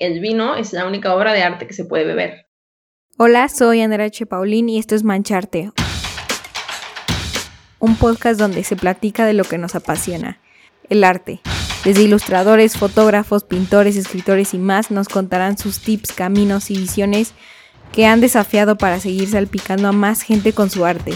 [0.00, 2.46] el vino es la única obra de arte que se puede beber.
[3.18, 4.24] Hola, soy Andrea H.
[4.26, 5.70] Paulín y esto es Mancharte,
[7.78, 10.40] un podcast donde se platica de lo que nos apasiona,
[10.88, 11.40] el arte.
[11.84, 17.34] Desde ilustradores, fotógrafos, pintores, escritores y más nos contarán sus tips, caminos y visiones
[17.92, 21.12] que han desafiado para seguir salpicando a más gente con su arte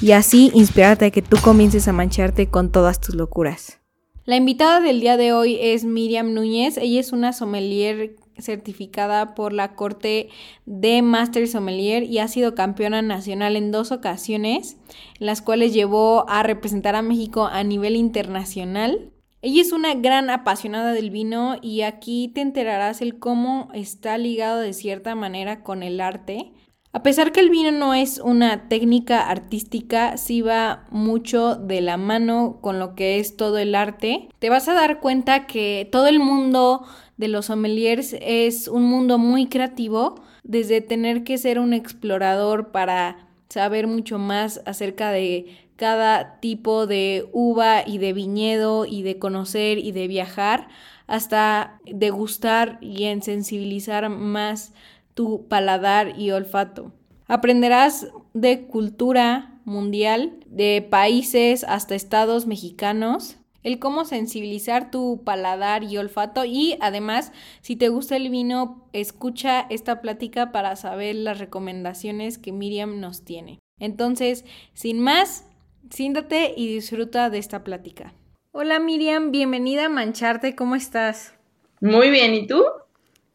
[0.00, 3.80] y así inspirarte a que tú comiences a mancharte con todas tus locuras.
[4.26, 6.78] La invitada del día de hoy es Miriam Núñez.
[6.78, 10.30] Ella es una sommelier certificada por la Corte
[10.64, 14.78] de Master Sommelier y ha sido campeona nacional en dos ocasiones,
[15.20, 19.12] las cuales llevó a representar a México a nivel internacional.
[19.42, 24.58] Ella es una gran apasionada del vino y aquí te enterarás el cómo está ligado
[24.58, 26.52] de cierta manera con el arte.
[26.96, 31.98] A pesar que el vino no es una técnica artística, sí va mucho de la
[31.98, 34.30] mano con lo que es todo el arte.
[34.38, 36.86] Te vas a dar cuenta que todo el mundo
[37.18, 43.28] de los sommeliers es un mundo muy creativo, desde tener que ser un explorador para
[43.50, 49.76] saber mucho más acerca de cada tipo de uva y de viñedo y de conocer
[49.76, 50.68] y de viajar,
[51.06, 54.72] hasta degustar y en sensibilizar más
[55.16, 56.92] tu paladar y olfato.
[57.26, 65.96] Aprenderás de cultura mundial, de países hasta estados mexicanos, el cómo sensibilizar tu paladar y
[65.96, 67.32] olfato y además
[67.62, 73.24] si te gusta el vino, escucha esta plática para saber las recomendaciones que Miriam nos
[73.24, 73.58] tiene.
[73.80, 74.44] Entonces,
[74.74, 75.46] sin más,
[75.88, 78.12] siéntate y disfruta de esta plática.
[78.52, 81.34] Hola Miriam, bienvenida a Mancharte, ¿cómo estás?
[81.80, 82.62] Muy bien, ¿y tú?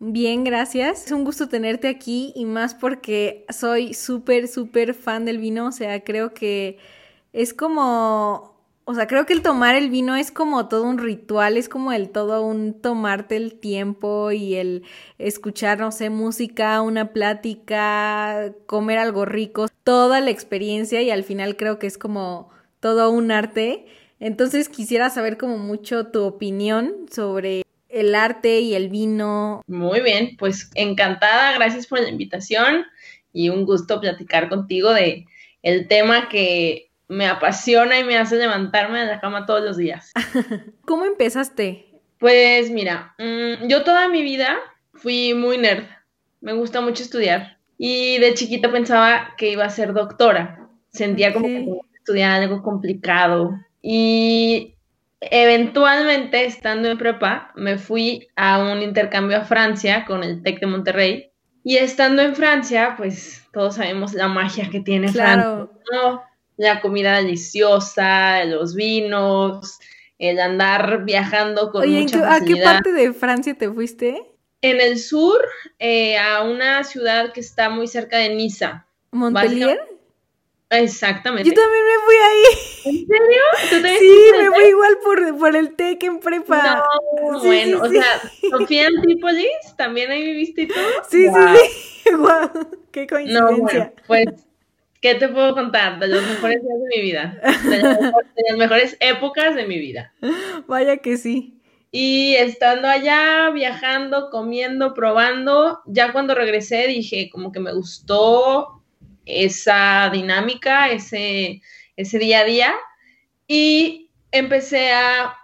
[0.03, 1.05] Bien, gracias.
[1.05, 5.67] Es un gusto tenerte aquí y más porque soy súper, súper fan del vino.
[5.67, 6.79] O sea, creo que
[7.33, 11.55] es como, o sea, creo que el tomar el vino es como todo un ritual,
[11.55, 14.83] es como el todo un tomarte el tiempo y el
[15.19, 21.57] escuchar, no sé, música, una plática, comer algo rico, toda la experiencia y al final
[21.57, 22.49] creo que es como
[22.79, 23.85] todo un arte.
[24.19, 29.61] Entonces quisiera saber como mucho tu opinión sobre el arte y el vino.
[29.67, 32.85] Muy bien, pues encantada, gracias por la invitación
[33.33, 35.25] y un gusto platicar contigo de
[35.63, 40.11] el tema que me apasiona y me hace levantarme de la cama todos los días.
[40.85, 41.85] ¿Cómo empezaste?
[42.17, 44.57] Pues mira, mm, yo toda mi vida
[44.93, 45.85] fui muy nerd,
[46.39, 51.47] me gusta mucho estudiar y de chiquita pensaba que iba a ser doctora, sentía como
[51.47, 53.51] que estudiar algo complicado
[53.81, 54.75] y
[55.21, 60.67] eventualmente, estando en prepa, me fui a un intercambio a Francia con el TEC de
[60.67, 61.31] Monterrey.
[61.63, 65.69] Y estando en Francia, pues todos sabemos la magia que tiene Francia,
[66.57, 69.79] La comida deliciosa, los vinos,
[70.17, 74.23] el andar viajando con Oye, ¿a qué parte de Francia te fuiste?
[74.63, 75.39] En el sur,
[75.79, 78.87] eh, a una ciudad que está muy cerca de Niza.
[79.11, 79.79] ¿Montpellier?
[80.71, 81.49] Exactamente.
[81.49, 82.43] Yo también me fui ahí.
[82.85, 83.97] ¿En serio?
[83.99, 86.85] sí, me fui igual por, por el TEC en prepa.
[87.21, 90.85] No, bueno, o sea, Sofía Antípolis, también ahí viviste y todo.
[91.09, 92.11] Sí, sí, sí.
[92.17, 93.41] Wow, qué coincidencia.
[93.41, 94.25] No, bueno, pues,
[95.01, 95.99] ¿qué te puedo contar?
[95.99, 97.39] De los mejores días de mi vida.
[97.69, 100.13] De las, mejores épocas de mi vida.
[100.67, 101.57] Vaya que sí.
[101.91, 108.80] Y estando allá, viajando, comiendo, probando, ya cuando regresé dije, como que me gustó
[109.25, 111.61] esa dinámica, ese,
[111.95, 112.73] ese día a día
[113.47, 115.37] y empecé a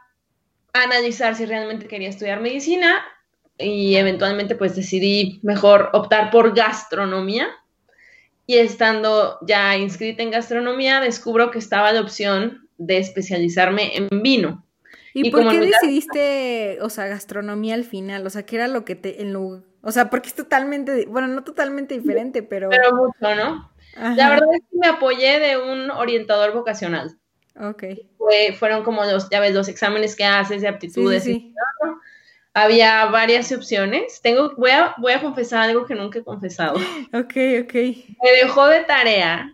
[0.74, 3.04] analizar si realmente quería estudiar medicina
[3.58, 7.48] y eventualmente pues decidí mejor optar por gastronomía
[8.46, 14.64] y estando ya inscrita en gastronomía descubro que estaba la opción de especializarme en vino.
[15.14, 18.26] ¿Y, por qué decidiste, o sea, gastronomía al final?
[18.28, 21.28] O sea, ¿qué era lo que te, en lo, o sea, porque es totalmente, bueno,
[21.28, 22.70] no totalmente diferente, pero...
[22.70, 23.72] Pero mucho, ¿no?
[24.16, 27.18] La verdad es que me apoyé de un orientador vocacional.
[27.60, 27.84] Ok.
[28.60, 31.24] fueron como los, ya ves, los exámenes que haces de aptitudes.
[31.24, 31.54] Sí,
[32.54, 34.22] Había varias opciones.
[34.22, 36.76] Tengo, voy a, voy a confesar algo que nunca he confesado.
[37.14, 37.74] Ok, ok.
[37.74, 39.54] Me dejó de tarea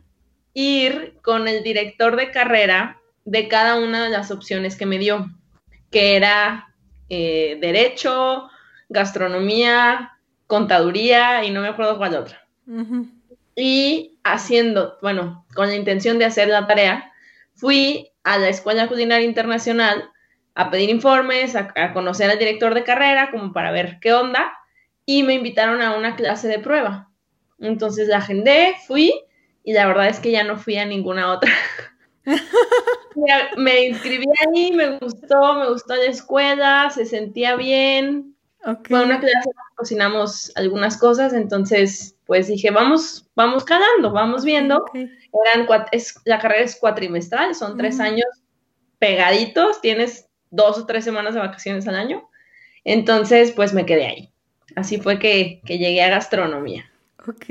[0.54, 5.30] ir con el director de carrera de cada una de las opciones que me dio,
[5.92, 6.74] que era
[7.10, 8.50] eh, derecho,
[8.90, 10.13] gastronomía,
[10.54, 12.46] contaduría y no me acuerdo cuál otra.
[13.56, 17.12] Y haciendo, bueno, con la intención de hacer la tarea,
[17.56, 20.12] fui a la Escuela Culinaria Internacional
[20.54, 24.54] a pedir informes, a, conocer al director de carrera, como para ver qué onda,
[25.08, 27.10] y me invitaron a una clase de prueba.
[27.58, 29.12] Entonces la agendé, fui,
[29.64, 31.52] y la verdad es que ya no fui a ninguna otra.
[33.58, 38.33] me inscribí ahí, me gustó, me gustó la escuela, se sentía bien,
[38.64, 44.86] Fue una clase, cocinamos algunas cosas, entonces pues dije, vamos, vamos calando, vamos viendo.
[44.94, 48.28] Eran es, la carrera es cuatrimestral, son tres años
[49.00, 52.30] pegaditos, tienes dos o tres semanas de vacaciones al año.
[52.86, 54.34] Entonces, pues me quedé ahí.
[54.76, 56.90] Así fue que, que llegué a gastronomía.
[57.28, 57.46] Ok.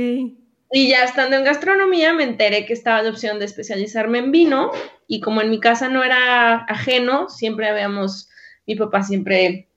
[0.75, 4.70] Y ya estando en gastronomía me enteré que estaba la opción de especializarme en vino
[5.06, 8.31] y como en mi casa no era ajeno, siempre habíamos,
[8.67, 9.69] mi papá siempre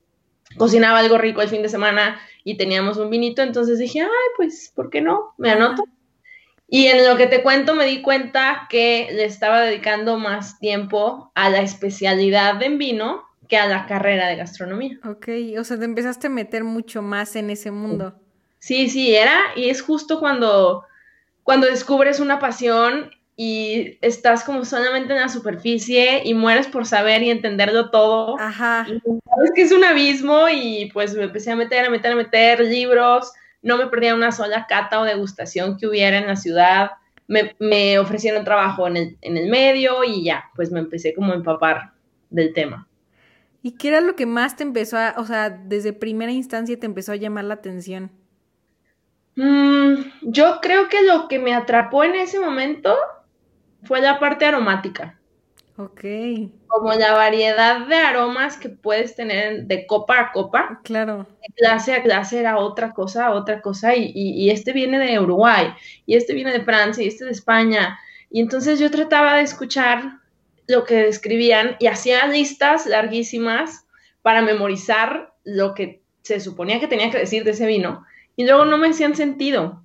[0.57, 4.71] cocinaba algo rico el fin de semana y teníamos un vinito, entonces dije, ay, pues,
[4.75, 5.33] ¿por qué no?
[5.37, 5.83] Me anoto.
[6.67, 11.31] Y en lo que te cuento me di cuenta que le estaba dedicando más tiempo
[11.35, 14.99] a la especialidad en vino que a la carrera de gastronomía.
[15.03, 15.27] Ok,
[15.59, 18.15] o sea, te empezaste a meter mucho más en ese mundo.
[18.59, 20.83] Sí, sí, era, y es justo cuando,
[21.43, 27.21] cuando descubres una pasión y estás como solamente en la superficie y mueres por saber
[27.21, 28.39] y entenderlo todo.
[28.39, 28.85] Ajá.
[28.85, 32.61] sabes que es un abismo y pues me empecé a meter, a meter, a meter
[32.61, 33.33] libros.
[33.61, 36.91] No me perdía una sola cata o degustación que hubiera en la ciudad.
[37.27, 41.33] Me, me ofrecieron trabajo en el, en el medio y ya, pues me empecé como
[41.33, 41.91] a empapar
[42.29, 42.87] del tema.
[43.61, 46.85] ¿Y qué era lo que más te empezó a, o sea, desde primera instancia te
[46.85, 48.11] empezó a llamar la atención?
[49.35, 52.95] Mm, yo creo que lo que me atrapó en ese momento
[53.85, 55.19] fue la parte aromática.
[55.77, 56.01] Ok.
[56.67, 60.79] Como la variedad de aromas que puedes tener de copa a copa.
[60.83, 61.27] Claro.
[61.41, 63.95] De clase a clase era otra cosa, otra cosa.
[63.95, 65.73] Y, y, este viene de Uruguay,
[66.05, 67.99] y este viene de Francia, y este de España.
[68.29, 70.19] Y entonces yo trataba de escuchar
[70.67, 73.85] lo que describían y hacía listas larguísimas
[74.21, 78.05] para memorizar lo que se suponía que tenía que decir de ese vino.
[78.35, 79.83] Y luego no me hacían sentido.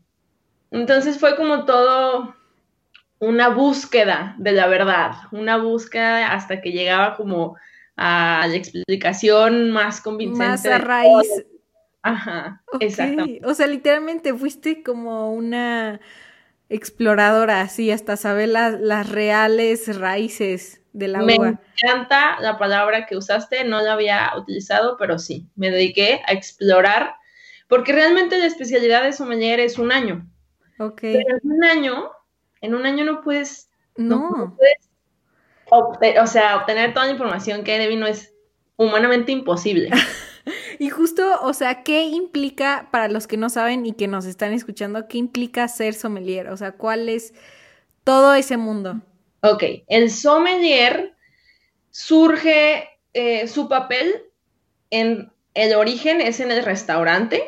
[0.71, 2.35] Entonces fue como todo
[3.21, 7.57] una búsqueda de la verdad, una búsqueda hasta que llegaba como
[7.97, 10.49] a la explicación más convincente.
[10.49, 11.45] Más a raíz.
[12.03, 13.47] Ajá, exactamente.
[13.47, 16.01] O sea, literalmente fuiste como una
[16.71, 21.27] exploradora, así, hasta saber las reales raíces del agua.
[21.27, 26.33] Me encanta la palabra que usaste, no la había utilizado, pero sí, me dediqué a
[26.33, 27.17] explorar,
[27.69, 30.27] porque realmente la especialidad de sommelier es un año.
[30.79, 31.01] Ok.
[31.03, 32.11] Pero en un año
[32.61, 34.91] en un año no puedes, no, puedes
[35.71, 38.35] o sea, obtener toda la información que hay de vino es
[38.77, 39.91] humanamente imposible.
[40.79, 44.53] y justo, o sea, ¿qué implica para los que no saben y que nos están
[44.53, 46.49] escuchando, qué implica ser sommelier?
[46.49, 47.35] O sea, ¿cuál es
[48.05, 49.01] todo ese mundo?
[49.43, 51.15] Ok, el sommelier
[51.91, 54.25] surge, eh, su papel
[54.91, 57.43] en el origen es en el restaurante,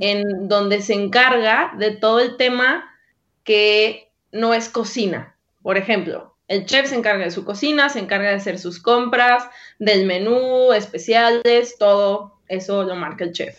[0.00, 2.94] en donde se encarga de todo el tema
[3.42, 5.36] que no es cocina.
[5.62, 9.44] Por ejemplo, el chef se encarga de su cocina, se encarga de hacer sus compras,
[9.78, 13.58] del menú, especiales, todo eso lo marca el chef.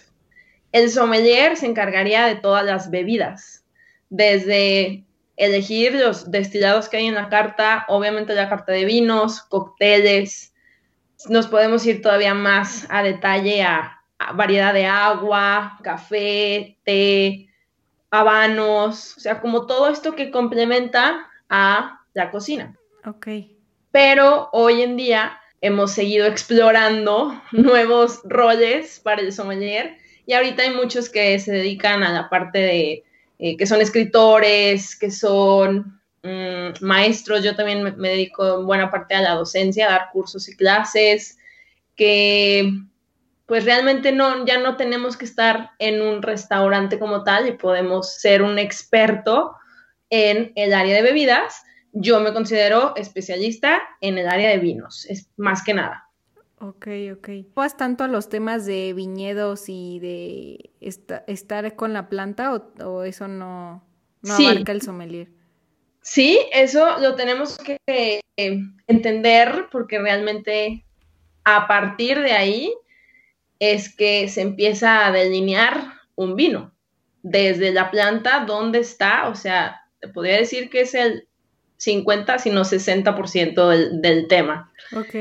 [0.72, 3.64] El sommelier se encargaría de todas las bebidas,
[4.10, 5.06] desde
[5.38, 10.54] elegir los destilados que hay en la carta, obviamente la carta de vinos, cócteles.
[11.28, 17.49] Nos podemos ir todavía más a detalle a, a variedad de agua, café, té,
[18.12, 22.76] habanos, o sea, como todo esto que complementa a la cocina.
[23.06, 23.28] Ok.
[23.92, 30.72] Pero hoy en día hemos seguido explorando nuevos roles para el sommelier y ahorita hay
[30.76, 33.04] muchos que se dedican a la parte de
[33.40, 38.92] eh, que son escritores, que son mm, maestros, yo también me, me, dedico en buena
[38.92, 41.38] parte a la docencia, a dar cursos y clases,
[41.96, 42.70] que
[43.50, 48.14] pues realmente no, ya no tenemos que estar en un restaurante como tal y podemos
[48.14, 49.56] ser un experto
[50.12, 51.64] en el área de bebidas.
[51.92, 56.08] Yo me considero especialista en el área de vinos, es más que nada.
[56.60, 56.88] Ok,
[57.18, 57.30] ok.
[57.56, 62.54] ¿Vas tanto a los temas de viñedos y de estar con la planta
[62.86, 63.84] o, eso no,
[64.22, 65.30] no abarca el sommelier?
[66.02, 70.86] Sí, eso lo tenemos que entender porque realmente
[71.46, 72.76] a partir de ahí
[73.60, 76.74] es que se empieza a delinear un vino
[77.22, 81.28] desde la planta donde está, o sea, te podría decir que es el
[81.78, 84.72] 50, sino 60% del, del tema.
[84.96, 85.16] Ok.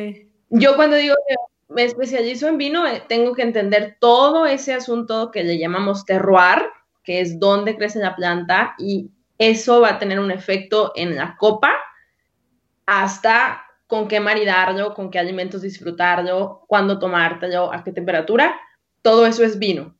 [0.51, 1.35] Yo cuando digo que
[1.69, 6.67] me especializo en vino, eh, tengo que entender todo ese asunto que le llamamos terroir,
[7.05, 11.37] que es dónde crece la planta, y eso va a tener un efecto en la
[11.37, 11.73] copa
[12.87, 18.55] hasta con qué maridarlo, con qué alimentos disfrutarlo, cuándo tomártelo, a qué temperatura,
[19.03, 19.97] todo eso es vino.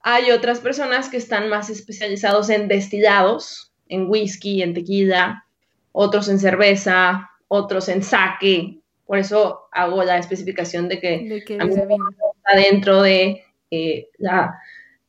[0.00, 5.44] Hay otras personas que están más especializados en destilados, en whisky, en tequila,
[5.92, 8.80] otros en cerveza, otros en sake.
[9.04, 14.08] Por eso hago la especificación de que, de que a mí está dentro de eh,
[14.16, 14.58] la,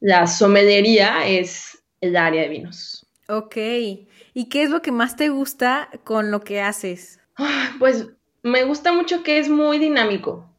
[0.02, 0.26] la
[1.26, 3.08] es el área de vinos.
[3.30, 3.56] Ok.
[4.34, 7.20] ¿Y qué es lo que más te gusta con lo que haces?
[7.80, 8.08] Pues
[8.48, 10.50] me gusta mucho que es muy dinámico,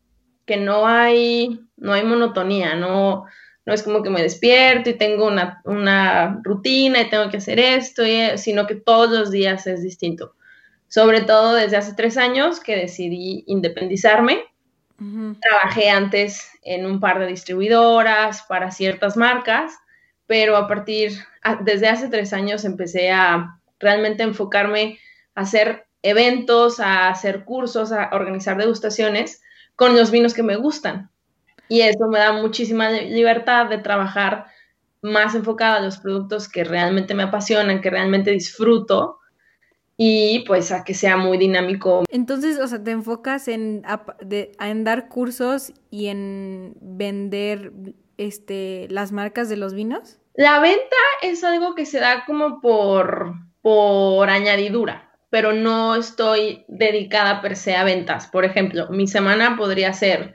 [0.46, 3.24] que no hay, no hay monotonía, no,
[3.66, 7.58] no es como que me despierto y tengo una, una rutina y tengo que hacer
[7.58, 8.02] esto,
[8.36, 10.34] sino que todos los días es distinto.
[10.88, 14.44] Sobre todo desde hace tres años que decidí independizarme.
[15.40, 19.74] Trabajé antes en un par de distribuidoras para ciertas marcas,
[20.26, 21.12] pero a partir,
[21.60, 24.98] desde hace tres años empecé a realmente enfocarme
[25.34, 29.42] a hacer eventos, a hacer cursos, a organizar degustaciones
[29.76, 31.10] con los vinos que me gustan.
[31.68, 34.46] Y eso me da muchísima libertad de trabajar
[35.02, 39.18] más enfocada a los productos que realmente me apasionan, que realmente disfruto
[39.96, 42.04] y pues a que sea muy dinámico.
[42.08, 43.82] Entonces, o sea, te enfocas en,
[44.60, 47.72] en dar cursos y en vender
[48.16, 50.18] este, las marcas de los vinos.
[50.34, 57.40] La venta es algo que se da como por, por añadidura, pero no estoy dedicada
[57.40, 58.26] per se a ventas.
[58.26, 60.34] Por ejemplo, mi semana podría ser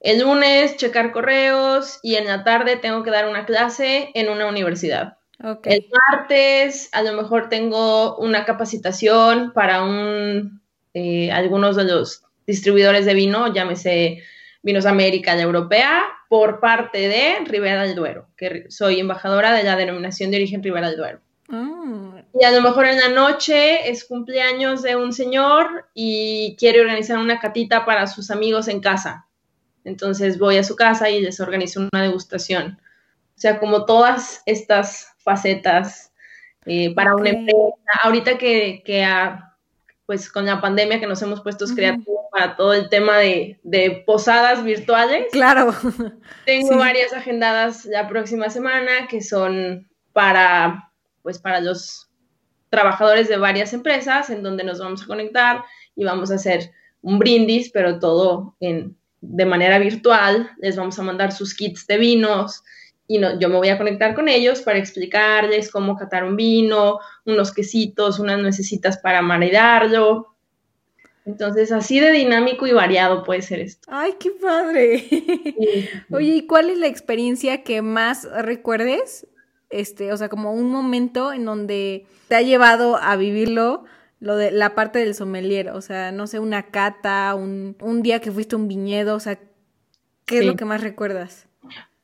[0.00, 4.46] el lunes checar correos y en la tarde tengo que dar una clase en una
[4.46, 5.18] universidad.
[5.64, 10.60] El martes a lo mejor tengo una capacitación para un,
[10.94, 14.22] eh, algunos de los distribuidores de vino, llámese
[14.62, 19.76] Vinos América y Europea, por parte de Ribera del Duero, que soy embajadora de la
[19.76, 21.20] denominación de origen Ribera del Duero.
[21.48, 22.21] Ah.
[22.34, 27.18] Y a lo mejor en la noche es cumpleaños de un señor y quiere organizar
[27.18, 29.26] una catita para sus amigos en casa.
[29.84, 32.80] Entonces voy a su casa y les organizo una degustación.
[33.36, 36.12] O sea, como todas estas facetas
[36.64, 37.74] eh, para una empresa.
[38.02, 39.04] Ahorita que, que
[40.06, 44.62] pues con la pandemia que nos hemos puesto creativos para todo el tema de, posadas
[44.62, 45.26] virtuales.
[45.32, 45.74] Claro.
[46.46, 50.90] Tengo varias agendadas la próxima semana que son para,
[51.22, 52.10] pues para los
[52.72, 55.62] trabajadores de varias empresas en donde nos vamos a conectar
[55.94, 56.70] y vamos a hacer
[57.02, 60.50] un brindis, pero todo en, de manera virtual.
[60.58, 62.64] Les vamos a mandar sus kits de vinos,
[63.06, 67.52] y yo me voy a conectar con ellos para explicarles cómo catar un vino, unos
[67.52, 70.34] quesitos, unas necesitas para maridarlo.
[71.26, 73.86] Entonces, así de dinámico y variado puede ser esto.
[73.92, 75.04] ¡Ay, qué padre!
[76.10, 79.26] Oye, ¿y cuál es la experiencia que más recuerdes?
[79.72, 83.84] Este, o sea, como un momento en donde te ha llevado a vivirlo,
[84.20, 88.20] lo de la parte del sommelier, o sea, no sé, una cata, un, un día
[88.20, 89.38] que fuiste a un viñedo, o sea,
[90.26, 91.48] ¿qué es lo que más recuerdas?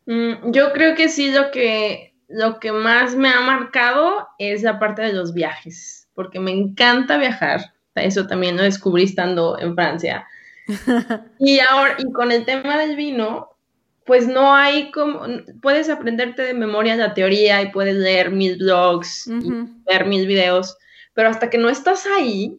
[0.07, 4.79] Mm, yo creo que sí, lo que, lo que más me ha marcado es la
[4.79, 7.75] parte de los viajes, porque me encanta viajar.
[7.95, 10.27] Eso también lo descubrí estando en Francia.
[11.39, 13.58] y ahora, y con el tema del vino,
[14.09, 15.21] pues no hay como,
[15.61, 19.50] puedes aprenderte de memoria la teoría y puedes leer mil blogs y
[19.87, 20.79] ver mil videos,
[21.12, 22.59] pero hasta que no estás ahí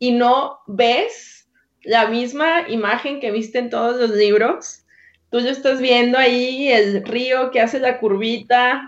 [0.00, 1.48] y no ves
[1.84, 4.82] la misma imagen que viste en todos los libros,
[5.30, 8.82] tú ya estás viendo ahí el río que hace la curvita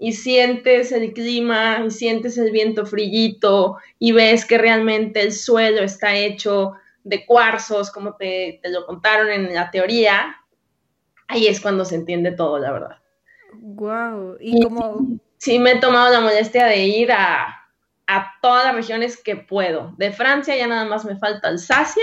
[0.00, 5.84] y sientes el clima y sientes el viento frillito y ves que realmente el suelo
[5.84, 6.72] está hecho
[7.04, 10.42] de cuarzos, como te, lo contaron en la teoría,
[11.28, 12.96] ahí es cuando se entiende todo, la verdad.
[13.52, 15.18] Wow, y, como...
[15.38, 17.46] Sí, me he tomado la molestia de ir a,
[18.06, 19.94] a todas las regiones que puedo.
[19.98, 22.02] De Francia ya nada más me falta Alsacia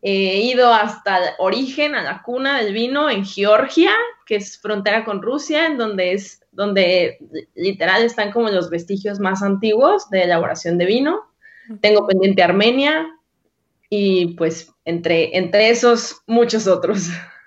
[0.00, 3.90] He ido hasta el origen, a la cuna del vino en Georgia,
[4.26, 7.18] que es frontera con Rusia, en donde es donde
[7.54, 11.22] literal están como los vestigios más antiguos de elaboración de vino.
[11.80, 13.08] Tengo pendiente Armenia
[13.90, 17.08] y pues entre, entre esos muchos otros.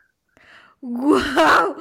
[0.81, 1.77] ¡Guau!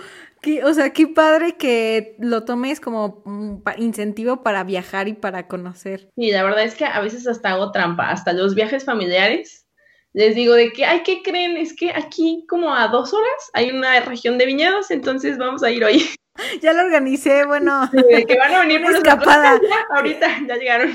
[0.64, 6.08] o sea, qué padre que lo tomes como un incentivo para viajar y para conocer.
[6.16, 9.66] Sí, la verdad es que a veces hasta hago trampa, hasta los viajes familiares
[10.12, 11.56] les digo de que, ay, ¿qué creen?
[11.56, 15.70] Es que aquí como a dos horas hay una región de viñedos, entonces vamos a
[15.70, 16.02] ir hoy.
[16.62, 17.88] Ya lo organicé, bueno.
[17.92, 19.60] de que van a venir por escapada.
[19.90, 20.92] ahorita ya llegaron.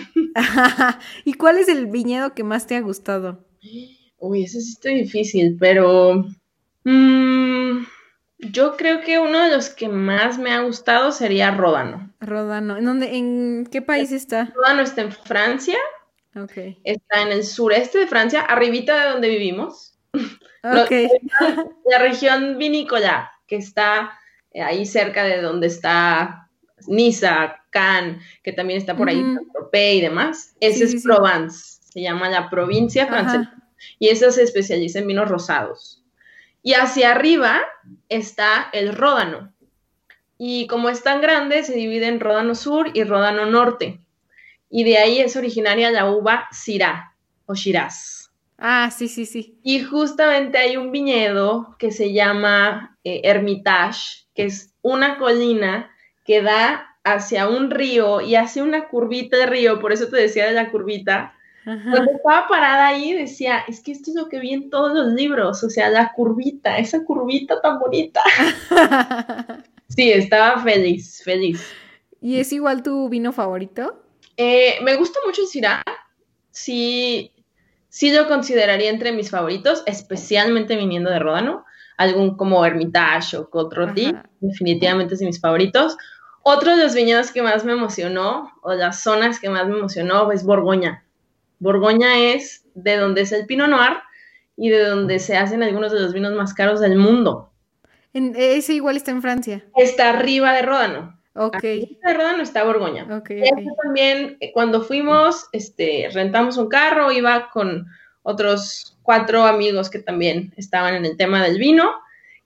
[1.24, 3.46] ¿Y cuál es el viñedo que más te ha gustado?
[4.18, 6.26] Uy, eso sí está difícil, pero
[6.84, 7.84] mm,
[8.40, 12.12] yo creo que uno de los que más me ha gustado sería Ródano.
[12.20, 14.52] Ródano, ¿en dónde, en qué país está?
[14.56, 15.78] Ródano está en Francia
[16.84, 19.98] Está en el sureste de Francia, arribita de donde vivimos.
[20.64, 21.08] Okay.
[21.90, 24.20] la región vinícola, que está
[24.52, 26.50] eh, ahí cerca de donde está
[26.88, 29.24] Niza, Cannes, que también está por ahí,
[29.74, 30.56] y demás.
[30.60, 33.54] Ese es Provence, se llama la provincia francesa.
[34.00, 36.04] Y esa se especializa en vinos rosados.
[36.66, 37.62] Y hacia arriba
[38.10, 39.54] está el ródano.
[40.40, 44.02] Y como es tan grande, se divide en ródano sur y ródano norte.
[44.68, 47.14] Y de ahí es originaria la uva Syrah
[47.46, 48.32] o Shiraz.
[48.58, 49.60] Ah, sí, sí, sí.
[49.62, 55.92] Y justamente hay un viñedo que se llama eh, Hermitage, que es una colina
[56.26, 60.48] que da hacia un río y hace una curvita de río, por eso te decía
[60.48, 61.35] de la curvita.
[61.66, 65.14] Cuando estaba parada ahí decía, es que esto es lo que vi en todos los
[65.14, 68.22] libros, o sea, la curvita, esa curvita tan bonita.
[69.90, 71.68] sí, estaba feliz, feliz.
[72.22, 74.00] ¿Y es igual tu vino favorito?
[74.38, 75.84] Eh, me gusta mucho el Syrah,
[76.52, 77.32] sí,
[77.90, 81.66] sí lo consideraría entre mis favoritos, especialmente viniendo de Ródano,
[81.98, 85.98] algún como Hermitage o Cotroti, definitivamente es de mis favoritos.
[86.44, 90.32] Otro de los viñedos que más me emocionó, o las zonas que más me emocionó,
[90.32, 91.05] es Borgoña.
[91.60, 93.98] Borgoña es de donde es el Pinot Noir
[94.58, 97.52] y de donde se hacen algunos de los vinos más caros del mundo.
[98.14, 99.66] ese igual está en Francia.
[99.76, 101.20] Está arriba de Ródano.
[101.36, 101.56] Ok.
[101.64, 103.06] Arriba de Ródano está Borgoña.
[103.18, 107.88] Ok, Y eso también, eh, cuando fuimos, este, rentamos un carro, iba con
[108.24, 111.92] otros cuatro amigos que también estaban en el tema del vino.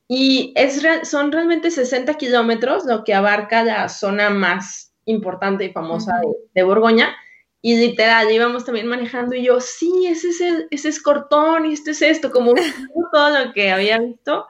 [0.07, 5.71] Y es real- son realmente 60 kilómetros lo que abarca la zona más importante y
[5.71, 7.15] famosa de, de Borgoña.
[7.61, 11.73] Y literal, íbamos también manejando y yo, sí, ese es, el, ese es Cortón y
[11.73, 12.53] este es esto, como
[13.11, 14.47] todo lo que había visto.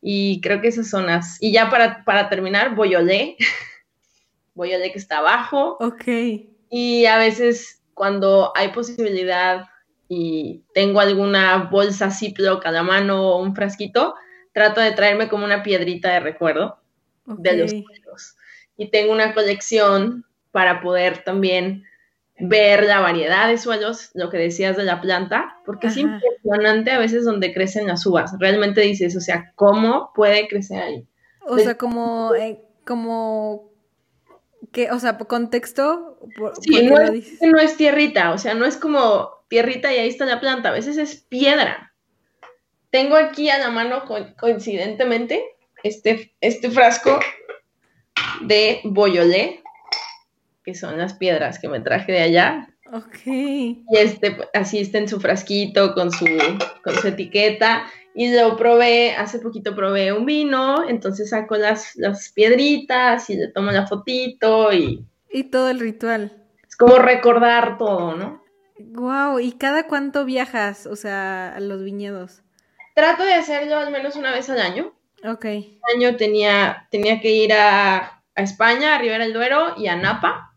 [0.00, 1.36] Y creo que esas zonas.
[1.40, 3.36] Y ya para, para terminar, Boyolé.
[4.54, 5.76] Boyolé que está abajo.
[5.80, 6.04] Ok.
[6.70, 9.66] Y a veces cuando hay posibilidad
[10.08, 14.14] y tengo alguna bolsa Ziploc a la mano o un frasquito,
[14.52, 16.80] trato de traerme como una piedrita de recuerdo
[17.26, 18.36] de los pueblos.
[18.76, 21.84] Y tengo una colección para poder también
[22.40, 26.98] ver la variedad de suelos, lo que decías de la planta, porque es impresionante a
[26.98, 28.32] veces donde crecen las uvas.
[28.38, 31.08] Realmente dices, o sea, ¿cómo puede crecer ahí?
[31.46, 33.70] O De- sea, como, eh, como,
[34.72, 38.54] que, o sea, por contexto, por, Sí, no lo es, no es tierrita, o sea,
[38.54, 41.92] no es como tierrita y ahí está la planta, a veces es piedra.
[42.90, 45.44] Tengo aquí a la mano, co- coincidentemente,
[45.82, 47.18] este, este frasco
[48.42, 49.62] de boyolé,
[50.68, 52.68] que son las piedras que me traje de allá.
[52.92, 53.26] Ok.
[53.26, 56.26] Y este, así está en su frasquito con su,
[56.84, 57.86] con su etiqueta.
[58.14, 63.48] Y lo probé, hace poquito probé un vino, entonces saco las, las piedritas y le
[63.48, 66.36] tomo la fotito y Y todo el ritual.
[66.68, 68.44] es como recordar todo, ¿no?
[68.78, 72.42] Wow, ¿y cada cuánto viajas, o sea, a los viñedos?
[72.94, 74.92] Trato de hacerlo al menos una vez al año.
[75.24, 75.46] Ok.
[75.46, 79.96] Este año tenía, tenía que ir a, a España, a Ribera del Duero y a
[79.96, 80.47] Napa.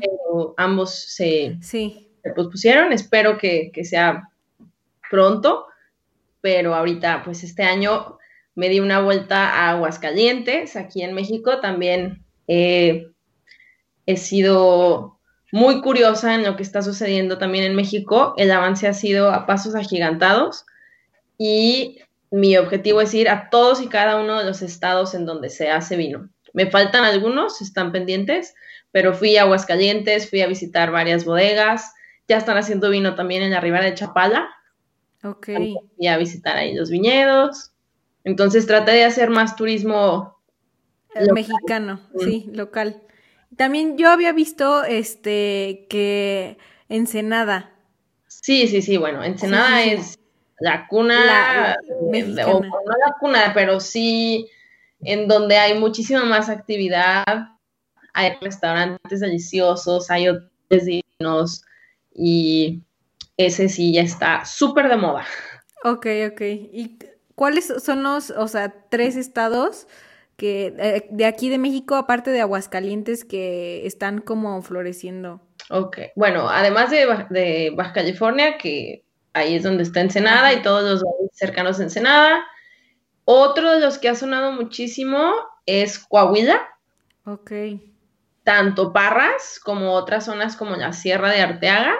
[0.00, 2.08] Pero ambos se, Sí.
[2.22, 2.92] se pospusieron.
[2.92, 4.28] Espero que, que sea
[5.10, 5.66] pronto,
[6.40, 8.18] pero ahorita, pues este año
[8.54, 11.60] me di una vuelta a Aguascalientes, aquí en México.
[11.60, 13.08] También eh,
[14.06, 15.18] he sido
[15.52, 18.34] muy curiosa en lo que está sucediendo también en México.
[18.36, 20.64] El avance ha sido a pasos agigantados
[21.38, 21.98] y
[22.30, 25.70] mi objetivo es ir a todos y cada uno de los estados en donde se
[25.70, 26.28] hace vino.
[26.52, 28.54] Me faltan algunos, están pendientes,
[28.96, 31.92] pero fui a Aguascalientes, fui a visitar varias bodegas,
[32.28, 34.48] ya están haciendo vino también en la ribera de Chapala,
[35.22, 35.48] Ok.
[35.98, 37.72] fui a visitar ahí los viñedos,
[38.24, 40.40] entonces traté de hacer más turismo.
[41.14, 41.34] Local.
[41.34, 42.20] mexicano, Mm.
[42.20, 43.02] sí, local.
[43.54, 46.56] También yo había visto este que
[46.88, 47.74] Ensenada.
[48.28, 50.18] Sí, sí, sí, bueno, Ensenada Sí, es
[50.58, 51.76] la cuna, La-
[52.10, 54.48] la o no la cuna, pero sí
[55.00, 57.24] en donde hay muchísima más actividad,
[58.16, 61.62] hay restaurantes deliciosos, hay hoteles divinos
[62.14, 62.82] y
[63.36, 65.26] ese sí ya está súper de moda.
[65.84, 66.40] Ok, ok.
[66.40, 66.98] ¿Y
[67.34, 69.86] cuáles son los, o sea, tres estados
[70.38, 75.42] que eh, de aquí de México, aparte de Aguascalientes, que están como floreciendo?
[75.68, 80.82] Ok, bueno, además de, de Baja California, que ahí es donde está Ensenada y todos
[80.84, 81.02] los
[81.32, 82.46] cercanos a Ensenada,
[83.26, 85.34] otro de los que ha sonado muchísimo
[85.66, 86.66] es Coahuila,
[87.26, 87.50] Ok.
[88.46, 91.96] Tanto Parras como otras zonas como la Sierra de Arteaga.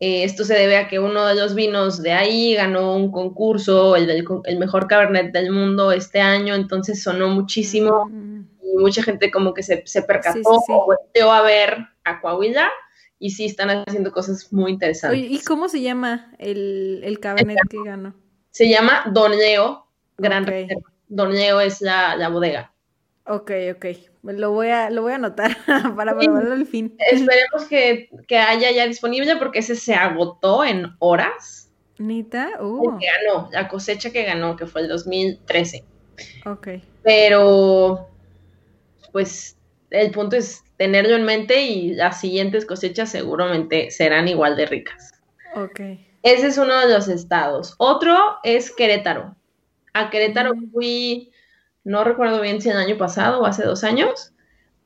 [0.00, 3.94] Eh, esto se debe a que uno de los vinos de ahí ganó un concurso,
[3.94, 9.04] el, del el mejor Cabernet del mundo este año, entonces sonó muchísimo Mm, y mucha
[9.04, 10.72] gente como que se, se percató Sí, sí, sí.
[10.72, 12.68] o volteó a ver a Coahuila
[13.20, 15.30] y sí están haciendo cosas muy interesantes.
[15.30, 18.14] ¿y cómo se llama el, el cabernet que ganó?
[18.50, 19.86] Se llama Don Leo,
[20.18, 20.48] Gran Ok.
[20.48, 20.92] Reserva.
[21.08, 22.72] Don Leo es la, la bodega.
[23.26, 23.86] Ok, ok.
[24.26, 25.56] Lo voy a, lo voy a anotar
[25.96, 26.94] para probarlo al fin.
[26.98, 31.70] Esperemos que, que haya ya disponible porque ese se agotó en horas.
[31.98, 32.50] ¿Nita?
[32.60, 35.84] Uh, que ganó, la cosecha que ganó, que fue el 2013.
[36.44, 36.68] ok.
[37.02, 38.08] Pero,
[39.12, 39.56] pues,
[39.90, 45.12] el punto es tenerlo en mente y las siguientes cosechas seguramente serán igual de ricas.
[45.54, 45.80] Ok.
[46.22, 47.74] Ese es uno de los estados.
[47.78, 49.36] Otro es Querétaro.
[49.94, 50.70] A Querétaro Mm.
[50.72, 51.30] fui,
[51.86, 54.32] no recuerdo bien si el año pasado o hace dos años,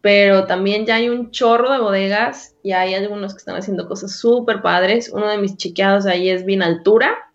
[0.02, 4.12] pero también ya hay un chorro de bodegas y hay algunos que están haciendo cosas
[4.18, 5.10] súper padres.
[5.12, 7.32] Uno de mis chiqueados ahí es Vinaltura,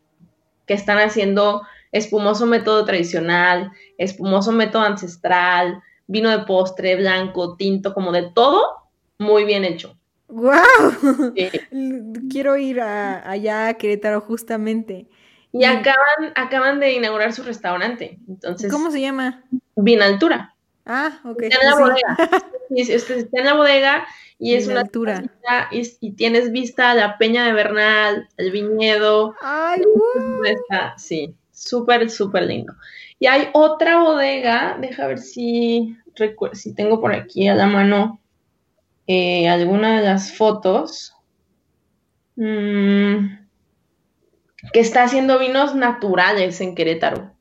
[0.66, 8.12] que están haciendo espumoso método tradicional, espumoso método ancestral, vino de postre, blanco, tinto, como
[8.12, 8.64] de todo,
[9.18, 9.98] muy bien hecho.
[10.28, 10.54] ¡Wow!
[11.36, 11.50] Sí.
[12.32, 15.08] Quiero ir a- allá a Querétaro justamente.
[15.58, 18.20] Y acaban, acaban de inaugurar su restaurante.
[18.28, 19.42] Entonces, ¿Cómo se llama?
[19.78, 20.54] Vinaltura.
[20.86, 21.44] Ah, ok.
[21.44, 21.82] Está en la sí.
[21.82, 22.18] bodega.
[22.76, 24.06] Está en la bodega
[24.38, 29.34] y es una terracita y, y tienes vista a la Peña de Bernal, el viñedo.
[29.42, 29.82] Ay.
[30.46, 32.74] Está, sí, súper, súper lindo.
[33.18, 35.96] Y hay otra bodega, deja ver si,
[36.52, 38.20] si tengo por aquí a la mano
[39.08, 41.16] eh, alguna de las fotos.
[42.36, 43.45] Mm,
[44.74, 47.32] que está haciendo vinos naturales en Querétaro.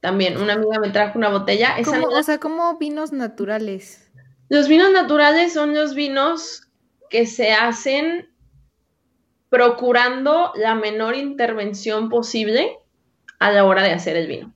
[0.00, 1.76] También una amiga me trajo una botella.
[1.78, 4.10] Esa ¿Cómo- no la- o sea, como vinos naturales.
[4.48, 6.68] Los vinos naturales son los vinos
[7.08, 8.28] que se hacen
[9.48, 12.78] procurando la menor intervención posible
[13.38, 14.54] a la hora de hacer el vino.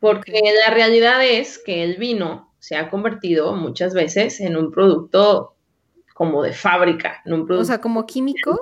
[0.00, 5.54] Porque la realidad es que el vino se ha convertido muchas veces en un producto
[6.14, 8.60] como de fábrica, en un O producto sea, como químico.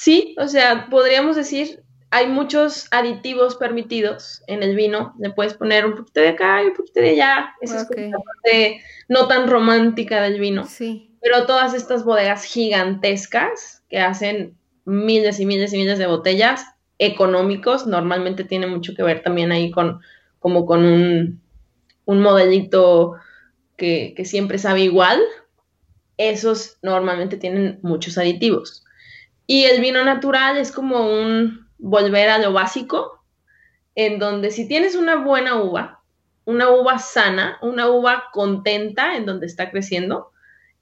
[0.00, 5.14] Sí, o sea, podríamos decir, hay muchos aditivos permitidos en el vino.
[5.18, 7.52] Le puedes poner un poquito de acá y un poquito de allá.
[7.60, 10.64] Esa es la parte no tan romántica del vino.
[10.64, 11.14] Sí.
[11.20, 16.64] Pero todas estas bodegas gigantescas que hacen miles y miles y miles de botellas
[16.98, 20.00] económicos, normalmente tiene mucho que ver también ahí con
[20.38, 21.42] como con un,
[22.06, 23.16] un modelito
[23.76, 25.20] que, que siempre sabe igual.
[26.16, 28.86] Esos normalmente tienen muchos aditivos.
[29.50, 33.24] Y el vino natural es como un volver a lo básico,
[33.96, 36.04] en donde si tienes una buena uva,
[36.44, 40.30] una uva sana, una uva contenta en donde está creciendo,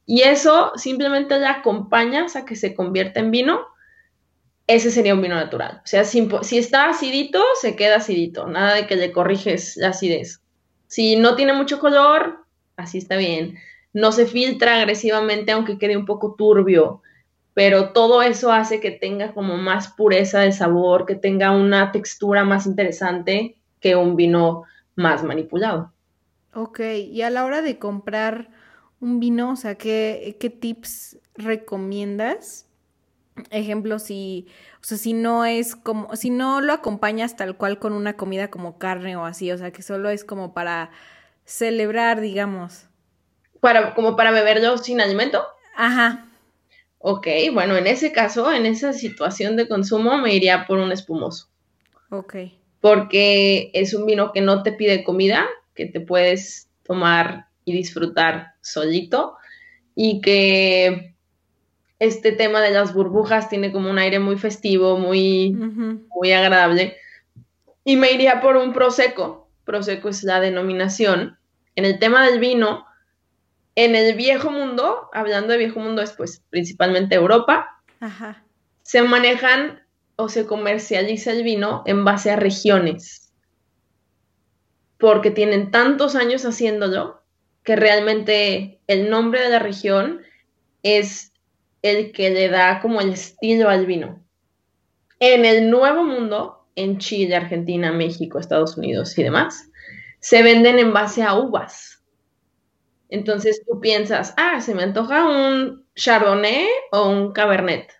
[0.04, 3.64] y eso simplemente le acompañas a que se convierta en vino,
[4.66, 5.80] ese sería un vino natural.
[5.82, 9.88] O sea, si, si está acidito, se queda acidito, nada de que le corriges la
[9.88, 10.42] acidez.
[10.88, 12.44] Si no tiene mucho color,
[12.76, 13.56] así está bien.
[13.94, 17.00] No se filtra agresivamente, aunque quede un poco turbio
[17.58, 22.44] pero todo eso hace que tenga como más pureza de sabor, que tenga una textura
[22.44, 24.62] más interesante que un vino
[24.94, 25.92] más manipulado.
[26.54, 26.78] Ok.
[27.10, 28.48] Y a la hora de comprar
[29.00, 32.68] un vino, o sea, ¿qué, qué tips recomiendas?
[33.50, 34.46] Ejemplo, si,
[34.80, 38.50] o sea, si no es como, si no lo acompañas tal cual con una comida
[38.52, 40.92] como carne o así, o sea, que solo es como para
[41.44, 42.86] celebrar, digamos.
[43.58, 45.44] Para, como para beberlo sin alimento.
[45.74, 46.27] Ajá.
[46.98, 51.48] Ok, bueno, en ese caso, en esa situación de consumo, me iría por un espumoso,
[52.10, 52.34] Ok.
[52.80, 58.54] porque es un vino que no te pide comida, que te puedes tomar y disfrutar
[58.62, 59.36] solito,
[59.94, 61.14] y que
[62.00, 66.96] este tema de las burbujas tiene como un aire muy festivo, muy, muy agradable.
[67.84, 69.48] Y me iría por un prosecco.
[69.64, 71.38] Prosecco es la denominación.
[71.74, 72.86] En el tema del vino,
[73.78, 78.42] en el viejo mundo, hablando de viejo mundo, es pues principalmente Europa, Ajá.
[78.82, 79.84] se manejan
[80.16, 83.32] o se comercializa el vino en base a regiones.
[84.98, 87.22] Porque tienen tantos años haciéndolo
[87.62, 90.22] que realmente el nombre de la región
[90.82, 91.32] es
[91.82, 94.20] el que le da como el estilo al vino.
[95.20, 99.70] En el nuevo mundo, en Chile, Argentina, México, Estados Unidos y demás,
[100.18, 101.97] se venden en base a uvas.
[103.08, 107.90] Entonces tú piensas, ah, se me antoja un Chardonnay o un Cabernet,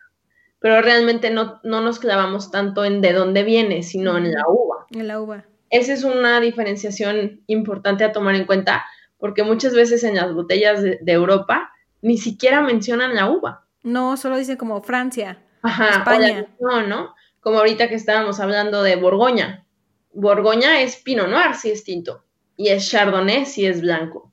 [0.61, 4.87] pero realmente no, no nos clavamos tanto en de dónde viene, sino en la uva.
[4.91, 5.47] En la uva.
[5.71, 8.85] Esa es una diferenciación importante a tomar en cuenta,
[9.19, 13.67] porque muchas veces en las botellas de, de Europa ni siquiera mencionan la uva.
[13.83, 15.43] No, solo dice como Francia.
[15.63, 16.47] Ajá, España.
[16.61, 17.15] no, ¿no?
[17.41, 19.65] Como ahorita que estábamos hablando de Borgoña.
[20.13, 22.25] Borgoña es Pinot Noir, si es tinto,
[22.57, 24.33] y es Chardonnay, si es blanco.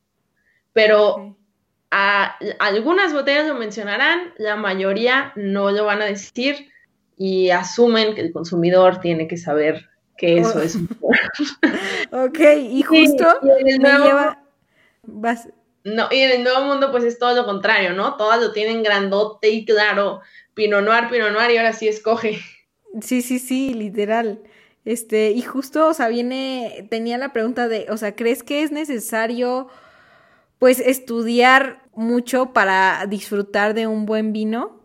[0.75, 1.35] Pero
[1.89, 6.67] a- algunas botellas lo mencionarán, la mayoría no lo van a decir
[7.17, 10.61] y asumen que el consumidor tiene que saber que eso Oh.
[10.61, 10.77] es.
[12.11, 14.43] Ok, y justo Sí, y en el me nuevo- lleva.
[15.03, 15.49] Vas.
[15.83, 18.15] No, y en el nuevo mundo, pues es todo lo contrario, ¿no?
[18.17, 20.21] Todas lo tienen grandote y claro,
[20.55, 22.39] Pinot Noir, Pinot Noir y ahora sí escoge.
[23.01, 24.39] Sí, sí, sí, literal.
[24.83, 28.71] Este, y justo, o sea, viene, tenía la pregunta de, o sea, ¿crees que es
[28.71, 29.67] necesario,
[30.59, 34.81] pues, estudiar mucho para disfrutar de un buen vino?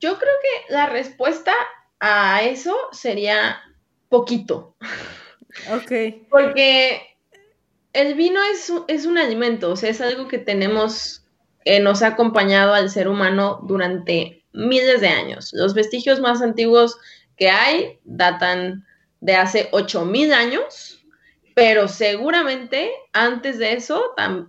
[0.00, 1.52] Yo creo que la respuesta
[2.00, 3.60] a eso sería
[4.08, 4.74] poquito.
[5.72, 5.92] Ok.
[6.30, 7.02] Porque
[7.92, 11.24] el vino es, es un alimento, o sea, es algo que tenemos,
[11.64, 15.50] que nos ha acompañado al ser humano durante miles de años.
[15.52, 16.98] Los vestigios más antiguos
[17.36, 18.86] que hay datan
[19.20, 21.01] de hace 8000 años,
[21.54, 24.02] pero seguramente antes de eso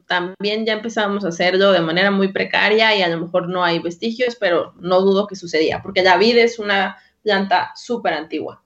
[0.07, 3.79] también ya empezábamos a hacerlo de manera muy precaria y a lo mejor no hay
[3.79, 8.61] vestigios, pero no dudo que sucedía, porque la vid es una planta súper antigua.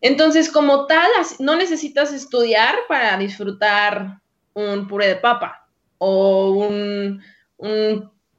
[0.00, 4.20] Entonces, como tal, no necesitas estudiar para disfrutar
[4.54, 5.66] un puré de papa
[5.98, 7.22] o un,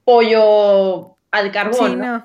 [0.04, 2.24] pollo al carbón.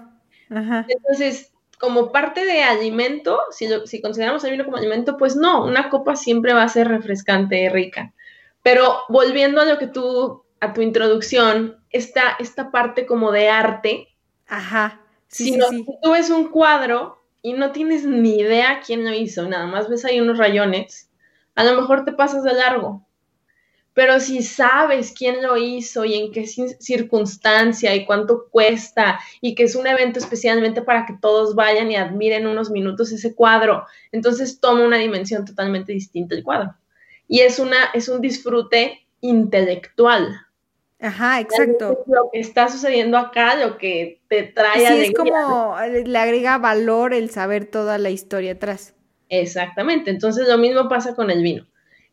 [0.50, 5.90] Entonces, como parte de alimento, si, si consideramos el vino como alimento, pues no, una
[5.90, 8.14] copa siempre va a ser refrescante, rica.
[8.64, 14.08] Pero volviendo a lo que tú, a tu introducción, esta, esta parte como de arte.
[14.48, 15.02] Ajá.
[15.28, 19.68] si, si tú ves un cuadro y no tienes ni idea quién lo hizo, nada
[19.68, 21.12] más ves ahí unos rayones,
[21.56, 23.05] a lo mejor te pasas de largo.
[23.96, 29.64] Pero si sabes quién lo hizo y en qué circunstancia y cuánto cuesta y que
[29.64, 34.60] es un evento especialmente para que todos vayan y admiren unos minutos ese cuadro, entonces
[34.60, 36.76] toma una dimensión totalmente distinta el cuadro.
[37.30, 40.42] Y es, una, es un disfrute intelectual.
[41.00, 42.04] Ajá, exacto.
[42.06, 47.14] Lo que está sucediendo acá, lo que te trae sí, es como le agrega valor
[47.14, 48.94] el saber toda la historia atrás.
[49.30, 51.66] Exactamente, entonces lo mismo pasa con el vino.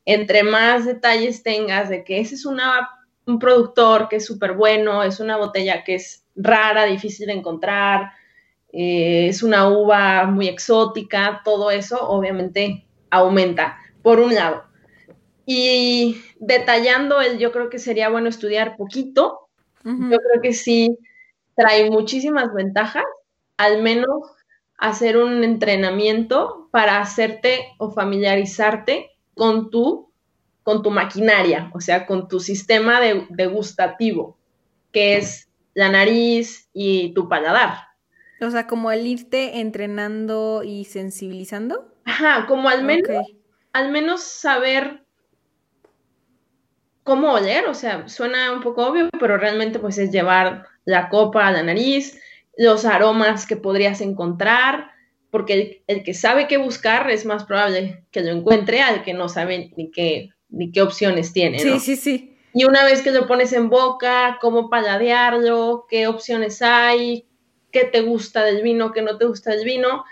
[0.04, 2.88] Entre más detalles tengas de que ese es una,
[3.26, 8.12] un productor que es súper bueno, es una botella que es rara, difícil de encontrar,
[8.72, 14.64] eh, es una uva muy exótica, todo eso obviamente aumenta, por un lado.
[15.44, 19.48] Y detallando el, yo creo que sería bueno estudiar poquito.
[19.84, 20.96] Yo creo que sí
[21.56, 23.04] trae muchísimas ventajas,
[23.56, 24.08] al menos
[24.78, 30.10] hacer un entrenamiento para hacerte o familiarizarte con tu,
[30.62, 34.36] con tu maquinaria, o sea, con tu sistema de, degustativo,
[34.92, 37.78] que es la nariz y tu paladar.
[38.40, 41.94] O sea, como el irte entrenando y sensibilizando.
[42.04, 43.08] Ajá, como al menos,
[43.72, 45.04] al menos saber
[47.04, 51.46] cómo oler, o sea, suena un poco obvio, pero realmente pues es llevar la copa
[51.46, 52.20] a la nariz,
[52.56, 54.91] los aromas que podrías encontrar,
[55.32, 59.28] porque el, que sabe qué buscar es más probable que lo encuentre al que no
[59.28, 61.58] sabe ni qué, ni qué opciones tiene.
[61.58, 62.36] Sí, sí, sí.
[62.54, 67.24] Y una vez que lo pones en boca, cómo paladearlo, qué opciones hay,
[67.70, 70.04] qué te gusta del vino, qué no te gusta del vino,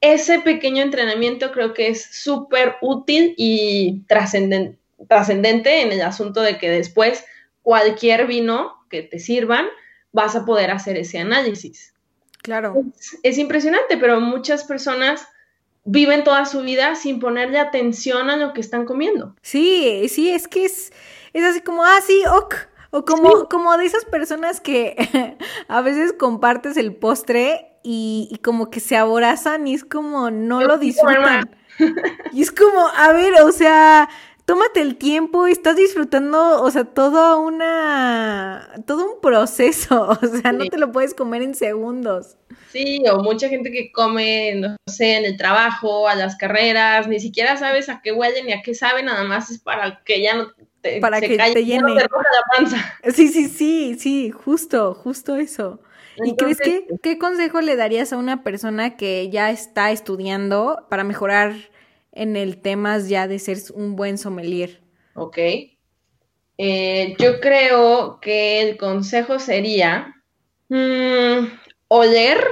[0.00, 6.58] ese pequeño entrenamiento creo que es súper útil y trascendente trascendente en el asunto de
[6.58, 7.24] que después
[7.62, 9.66] cualquier vino que te sirvan
[10.12, 11.91] vas a poder hacer ese análisis.
[12.42, 12.84] Claro.
[13.22, 15.26] Es, impresionante, pero muchas personas
[15.84, 19.34] viven toda su vida sin ponerle atención a lo que están comiendo.
[19.42, 20.92] Sí, sí, es que es,
[21.32, 22.54] es así como, ah, sí, ok.
[22.90, 24.96] O como, como de esas personas que
[25.68, 30.62] a veces compartes el postre y, y, como que se aborazan y es como no
[30.62, 31.56] lo disfrutan.
[32.32, 34.08] Y es como, a ver, o sea,
[34.52, 40.66] tómate el tiempo, estás disfrutando, o sea, todo una, todo un proceso, o sea, no
[40.66, 42.36] te lo puedes comer en segundos.
[42.70, 47.18] Sí, o mucha gente que come, no sé, en el trabajo, a las carreras, ni
[47.18, 50.34] siquiera sabes a qué huele ni a qué sabe, nada más es para que ya
[50.34, 50.48] no
[50.82, 51.94] te, para que te llene.
[51.94, 52.08] la
[52.54, 52.76] panza.
[53.14, 55.80] Sí, sí, sí, sí, justo, justo eso.
[56.22, 61.04] ¿Y crees que qué consejo le darías a una persona que ya está estudiando para
[61.04, 61.54] mejorar
[62.12, 64.80] en el tema ya de ser un buen sommelier?
[65.14, 65.38] Ok.
[66.58, 70.14] Eh, yo creo que el consejo sería
[70.68, 71.46] mm,
[71.88, 72.44] oler,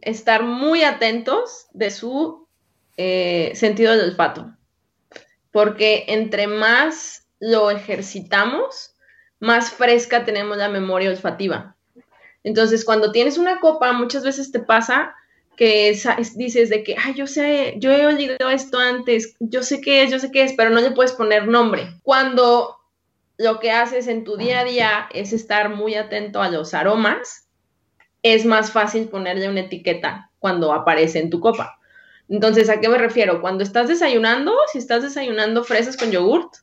[0.00, 2.48] estar muy atentos de su
[2.96, 4.56] eh, sentido del olfato,
[5.52, 8.94] porque entre más lo ejercitamos,
[9.38, 11.76] más fresca tenemos la memoria olfativa.
[12.44, 15.14] Entonces, cuando tienes una copa, muchas veces te pasa
[15.56, 15.96] que
[16.36, 20.10] dices de que, ay, yo sé, yo he oído esto antes, yo sé qué es,
[20.10, 21.88] yo sé qué es, pero no le puedes poner nombre.
[22.02, 22.78] Cuando
[23.36, 27.48] lo que haces en tu día a día es estar muy atento a los aromas,
[28.22, 31.78] es más fácil ponerle una etiqueta cuando aparece en tu copa.
[32.28, 33.40] Entonces, ¿a qué me refiero?
[33.40, 36.54] Cuando estás desayunando, si estás desayunando fresas con yogurt,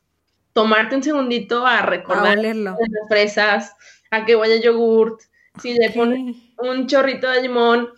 [0.52, 2.76] tomarte un segundito a recordar las
[3.08, 3.76] fresas,
[4.10, 5.20] a qué huele el yogurt,
[5.60, 7.90] si le pones un chorrito de limón,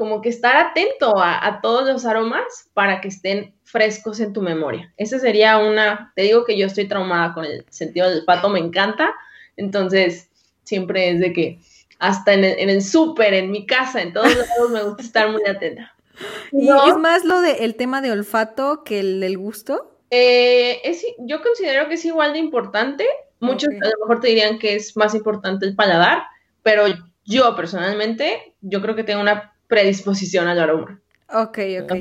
[0.00, 4.90] como que estar atento a, todos los aromas para que estén frescos en tu memoria.
[4.96, 8.60] Esa sería una, te digo que yo estoy traumada con el sentido del pato, me
[8.60, 9.14] encanta,
[9.58, 10.30] entonces
[10.64, 11.60] siempre es de que
[11.98, 15.94] hasta en el, súper, en mi casa, en todos lados me gusta estar muy atenta.
[16.50, 19.98] ¿Y es más lo del tema de olfato que el del gusto?
[20.08, 23.06] Eh, es, yo considero que es igual de importante.
[23.38, 26.22] Muchos a lo mejor te dirían que es más importante el paladar,
[26.62, 26.86] pero
[27.26, 31.00] yo personalmente, yo creo que tengo una predisposición al aroma.
[31.32, 31.92] Ok, ok.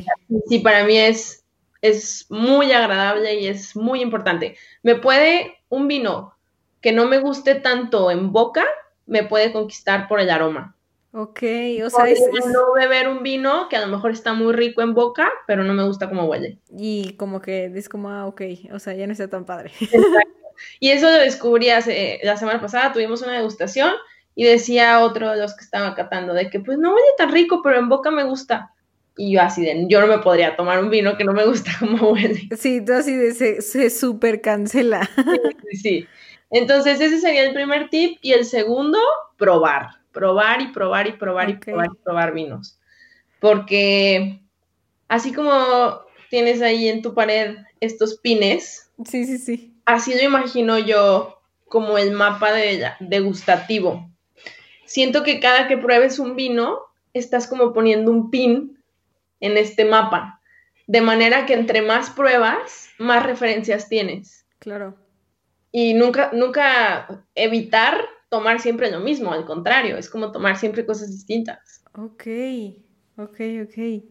[0.50, 1.46] sí, para mí es,
[1.82, 4.58] es muy agradable y es muy importante.
[4.84, 6.34] Me puede un vino
[6.82, 8.66] que no me guste tanto en boca,
[9.06, 10.76] me puede conquistar por el aroma.
[11.12, 11.42] Ok,
[11.84, 14.94] o sea, es, no beber un vino que a lo mejor está muy rico en
[14.94, 16.60] boca, pero no me gusta cómo huele.
[16.70, 18.42] Y como que es como, ah, ok,
[18.74, 19.72] o sea, ya no está tan padre.
[19.80, 20.40] Exacto.
[20.80, 23.94] Y eso lo descubrí hace, la semana pasada, tuvimos una degustación
[24.40, 27.60] y decía otro de los que estaba catando de que pues no huele tan rico,
[27.62, 28.72] pero en boca me gusta.
[29.18, 31.72] Y yo así de, yo no me podría tomar un vino que no me gusta
[31.78, 32.48] como huele.
[32.58, 35.10] Sí, tú así de, se, se super cancela.
[35.72, 36.08] sí, sí.
[36.52, 38.18] Entonces, ese sería el primer tip.
[38.22, 38.98] Y el segundo,
[39.36, 39.90] probar.
[40.14, 42.80] Probar y probar y probar y probar y probar vinos.
[43.42, 44.40] Porque
[45.10, 46.00] así como
[46.30, 48.90] tienes ahí en tu pared estos pines.
[49.04, 49.74] Sí, sí, sí.
[49.84, 54.09] Así lo imagino yo como el mapa de degustativo.
[54.90, 56.80] Siento que cada que pruebes un vino,
[57.14, 58.78] estás como poniendo un pin
[59.40, 60.42] en este mapa.
[60.88, 64.46] De manera que entre más pruebas, más referencias tienes.
[64.60, 64.98] Claro
[65.72, 71.12] y nunca, nunca evitar tomar siempre lo mismo, al contrario, es como tomar siempre cosas
[71.12, 71.84] distintas.
[71.94, 72.28] Ok,
[73.18, 74.04] ok, ok.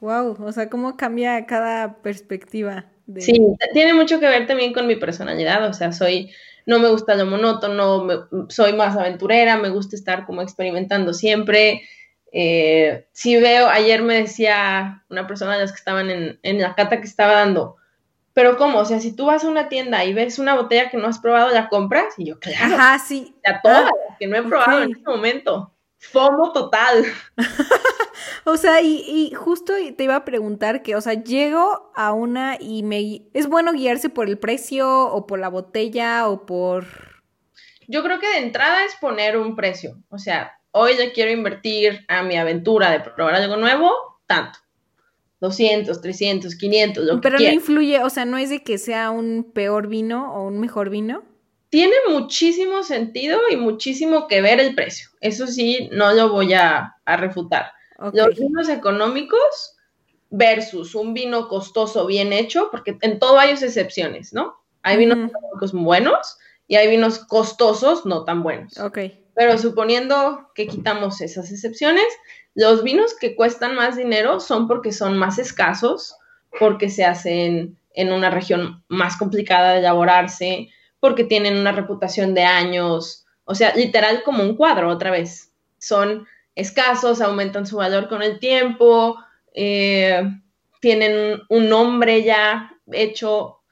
[0.00, 2.86] Wow, o sea, cómo cambia cada perspectiva.
[3.18, 3.40] Sí,
[3.72, 6.30] tiene mucho que ver también con mi personalidad, o sea, soy,
[6.66, 11.82] no me gusta lo monótono, soy más aventurera, me gusta estar como experimentando siempre.
[12.32, 16.74] Eh, si veo, ayer me decía una persona de las que estaban en, en la
[16.74, 17.76] cata que estaba dando,
[18.34, 18.78] pero ¿cómo?
[18.78, 21.18] O sea, si tú vas a una tienda y ves una botella que no has
[21.18, 22.14] probado, ¿la compras?
[22.16, 22.74] Y yo, claro.
[22.74, 23.34] Ajá, sí.
[23.46, 25.71] Ya todas ah, que no he probado en este momento.
[26.10, 27.04] FOMO total.
[28.44, 32.56] o sea, y, y, justo te iba a preguntar que, o sea, llego a una
[32.60, 33.22] y me...
[33.34, 36.86] ¿Es bueno guiarse por el precio o por la botella o por...?
[37.86, 39.96] Yo creo que de entrada es poner un precio.
[40.08, 43.90] O sea, hoy ya quiero invertir a mi aventura de probar algo nuevo,
[44.26, 44.58] tanto.
[45.40, 49.50] 200, 300, 500, lo Pero no influye, o sea, no es de que sea un
[49.52, 51.24] peor vino o un mejor vino.
[51.72, 55.08] Tiene muchísimo sentido y muchísimo que ver el precio.
[55.22, 57.72] Eso sí, no lo voy a, refutar.
[58.12, 59.78] Los vinos económicos
[60.28, 64.54] versus un vino costoso bien hecho, porque en todo hay excepciones, ¿no?
[64.82, 66.36] Hay vinos económicos buenos
[66.68, 68.76] y hay vinos costosos no tan buenos.
[68.78, 68.98] Ok.
[69.34, 72.04] Pero suponiendo que quitamos esas excepciones,
[72.54, 76.16] los vinos que cuestan más dinero son porque son más escasos,
[76.58, 80.68] porque se hacen en una región más complicada de elaborarse,
[81.02, 85.52] porque tienen una reputación de años, o sea, literal como un cuadro otra vez.
[85.78, 89.16] Son escasos, aumentan su valor con el tiempo,
[89.52, 90.22] eh,
[90.80, 93.62] tienen un nombre ya hecho,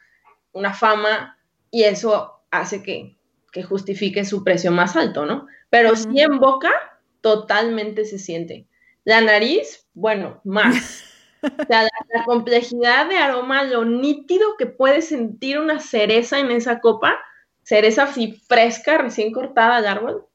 [0.51, 1.39] una fama,
[1.71, 3.17] y eso hace que,
[3.63, 5.47] justifique su precio más alto, ¿no?
[5.71, 6.73] Pero si en boca,
[7.21, 8.67] totalmente se siente.
[9.05, 11.05] La nariz, bueno, más.
[11.43, 16.81] O sea, la, complejidad de aroma, lo nítido que puedes sentir una cereza en esa
[16.81, 17.19] copa,
[17.63, 20.27] cereza así fresca, recién cortada al árbol,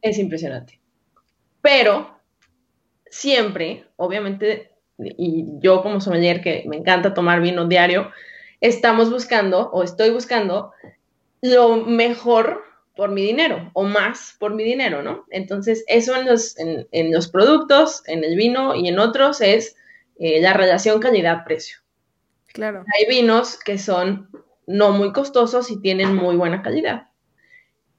[0.00, 0.80] es impresionante.
[1.60, 2.18] Pero
[3.06, 8.10] siempre, obviamente, y yo como sommelier que me encanta tomar vino diario,
[8.60, 10.72] estamos buscando o estoy buscando
[11.42, 12.62] lo mejor
[12.96, 15.24] por mi dinero o más por mi dinero, ¿no?
[15.30, 19.76] Entonces, eso en los, en, los productos, en el vino y en otros es
[20.18, 21.78] eh, la relación calidad-precio.
[22.52, 22.84] Claro.
[22.94, 24.28] Hay vinos que son
[24.66, 27.08] no muy costosos y tienen muy buena calidad.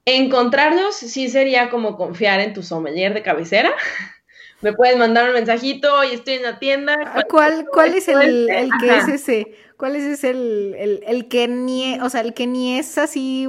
[0.06, 3.72] Encontrarlos sí sería como confiar en tu sommelier de cabecera.
[4.60, 6.96] Me puedes mandar un mensajito y estoy en la tienda.
[7.28, 9.54] ¿Cuál, cuál es el, el que es ese?
[9.76, 13.48] ¿Cuál es ese el, el, el que ni, o sea, el que ni es así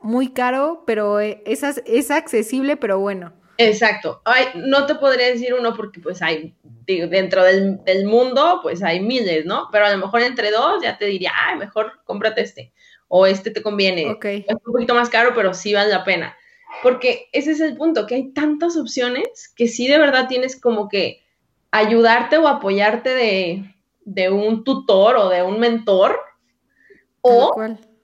[0.00, 3.32] muy caro, pero es, es accesible, pero bueno.
[3.58, 4.22] Exacto.
[4.24, 6.54] Ay, no te podría decir uno porque pues hay,
[6.86, 9.68] dentro del, mundo, pues hay miles, ¿no?
[9.72, 12.72] Pero a lo mejor entre dos ya te diría, ay, mejor cómprate este.
[13.08, 14.10] O este te conviene.
[14.12, 14.44] Okay.
[14.48, 16.36] Es un poquito más caro, pero sí vale la pena.
[16.84, 20.88] Porque ese es el punto, que hay tantas opciones que sí de verdad tienes como
[20.88, 21.24] que
[21.72, 26.20] ayudarte o apoyarte de, de un tutor o de un mentor.
[27.22, 27.56] O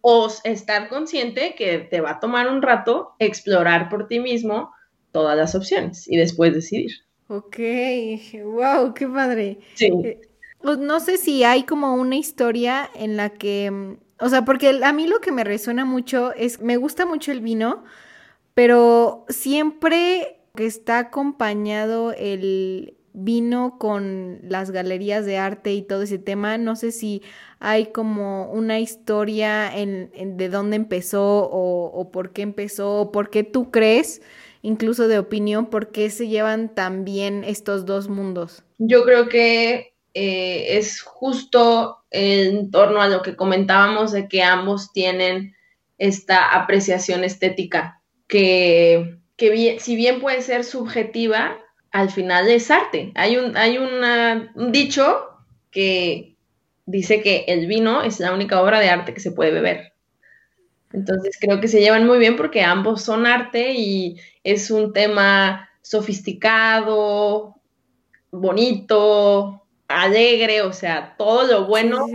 [0.07, 4.71] o estar consciente que te va a tomar un rato explorar por ti mismo
[5.15, 6.91] todas las opciones y después decidir.
[7.29, 7.57] Ok,
[8.43, 9.61] wow, qué padre.
[9.75, 9.87] Sí.
[9.87, 10.21] Eh,
[10.61, 14.81] pues, no sé si hay como una historia en la que, mm, o sea, porque
[14.83, 17.85] a mí lo que me resuena mucho es, me gusta mucho el vino,
[18.55, 26.19] pero siempre que está acompañado el vino con las galerías de arte y todo ese
[26.19, 27.23] tema, no sé si
[27.61, 33.31] hay como una historia en, de dónde empezó o, o, por qué empezó o por
[33.31, 34.21] qué tú crees,
[34.65, 38.65] incluso de opinión, por qué se llevan tan bien estos dos mundos.
[38.79, 44.91] Yo creo que eh, es justo en torno a lo que comentábamos de que ambos
[44.93, 45.55] tienen
[45.99, 51.59] esta apreciación estética que, que si bien puede ser subjetiva,
[51.91, 53.13] al final es arte.
[53.15, 55.29] Hay un, hay un dicho
[55.71, 56.37] que
[56.87, 59.94] dice que el vino es la única obra de arte que se puede beber.
[60.95, 65.69] Entonces creo que se llevan muy bien porque ambos son arte y es un tema
[65.83, 67.57] sofisticado,
[68.31, 72.07] bonito, alegre, o sea, todo lo bueno.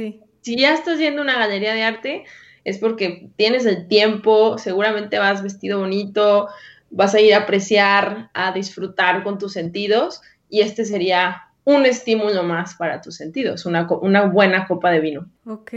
[0.42, 2.24] Si ya estás yendo a una galería de arte,
[2.64, 6.48] es porque tienes el tiempo, seguramente vas vestido bonito,
[6.90, 12.44] vas a ir a apreciar, a disfrutar con tus sentidos y este sería un estímulo
[12.44, 15.30] más para tus sentidos, una, una buena copa de vino.
[15.46, 15.72] Ok,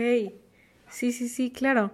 [0.88, 1.90] sí, sí, sí, claro.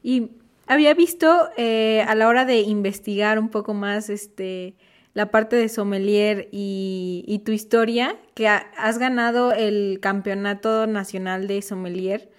[0.00, 0.30] Y
[0.66, 4.74] había visto eh, a la hora de investigar un poco más este,
[5.12, 12.30] la parte de sommelier y, tu historia, que has ganado el campeonato nacional de sommelier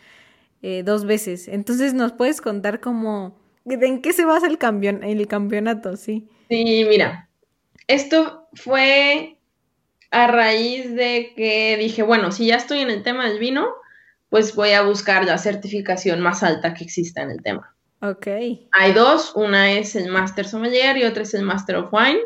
[0.61, 1.47] eh, dos veces.
[1.47, 4.59] Entonces, ¿nos puedes contar cómo ¿En qué se basa el,
[5.03, 5.97] el campeonato?
[5.97, 6.27] Sí.
[6.49, 7.29] Sí, mira,
[7.87, 9.37] esto fue
[10.11, 13.67] a raíz de que dije, bueno, si ya estoy en el tema del vino,
[14.29, 17.74] pues voy a buscar la certificación más alta que exista en el tema.
[18.09, 18.27] Ok.
[18.71, 22.19] Hay dos, una es el Master Sommelier y otra es el Master of Wine.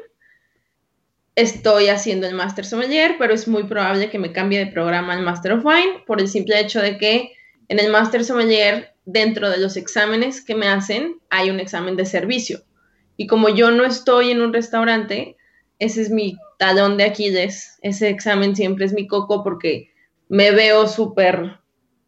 [1.36, 5.22] Estoy haciendo el Master Sommelier, pero es muy probable que me cambie de programa al
[5.22, 7.32] Master of Wine por el simple hecho de que
[7.70, 12.06] en el Master Sommelier dentro de los exámenes que me hacen hay un examen de
[12.06, 12.62] servicio.
[13.16, 15.38] Y como yo no estoy en un restaurante,
[15.78, 17.80] ese es mi talón de Aquiles.
[17.82, 19.94] Ese examen siempre es mi coco porque
[20.28, 21.60] me veo súper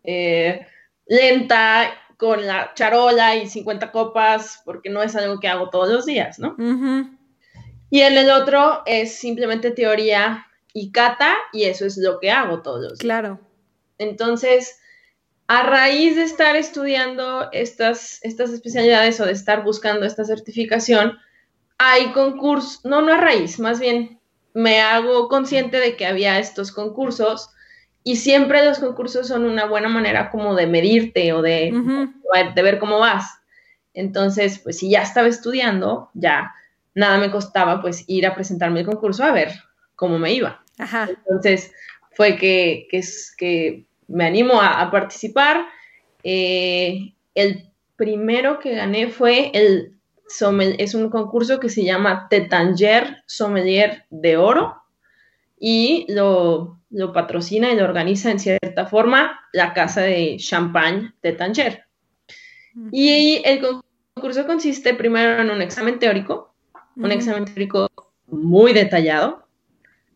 [0.03, 0.67] eh,
[1.05, 6.05] lenta con la charola y 50 copas porque no es algo que hago todos los
[6.05, 6.55] días, ¿no?
[7.89, 12.61] Y en el otro es simplemente teoría y cata y eso es lo que hago
[12.61, 12.99] todos los días.
[12.99, 13.39] Claro.
[13.97, 14.80] Entonces,
[15.47, 21.17] a raíz de estar estudiando estas, estas especialidades o de estar buscando esta certificación,
[21.80, 24.22] hay concursos, no, no a raíz, más bien
[24.53, 27.49] me hago consciente de que había estos concursos
[28.04, 31.74] y siempre los concursos son una buena manera como de medirte o de,
[32.56, 33.39] de ver cómo vas.
[33.93, 36.54] Entonces, pues si ya estaba estudiando, ya
[36.95, 39.52] nada me costaba pues ir a presentarme el concurso a ver
[39.95, 40.64] cómo me iba.
[40.78, 41.72] Entonces,
[42.12, 43.02] fue que, que,
[43.38, 45.66] que me animo a, participar.
[46.24, 49.95] Eh, el primero que gané fue el
[50.78, 54.82] es un concurso que se llama Tetanger Sommelier de Oro
[55.60, 56.80] y lo,
[57.13, 61.85] patrocina y lo organiza en cierta forma la casa de champagne Tetanger.
[62.91, 63.61] Y el
[64.13, 66.53] concurso consiste primero en un examen teórico,
[66.95, 67.89] un examen teórico
[68.27, 69.47] muy detallado.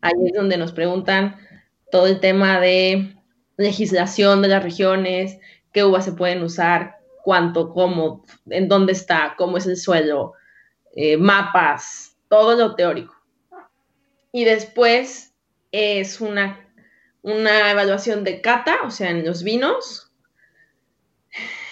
[0.00, 1.36] Ahí es donde nos preguntan
[1.90, 3.14] todo el tema de
[3.56, 5.38] legislación de las regiones,
[5.72, 10.34] qué uvas se pueden usar, cuánto, cómo, en dónde está, cómo es el suelo,
[10.94, 13.14] eh, mapas, todo lo teórico.
[14.32, 15.34] Y después
[15.72, 16.65] es una,
[17.26, 20.10] una evaluación de cata, o sea, en los vinos.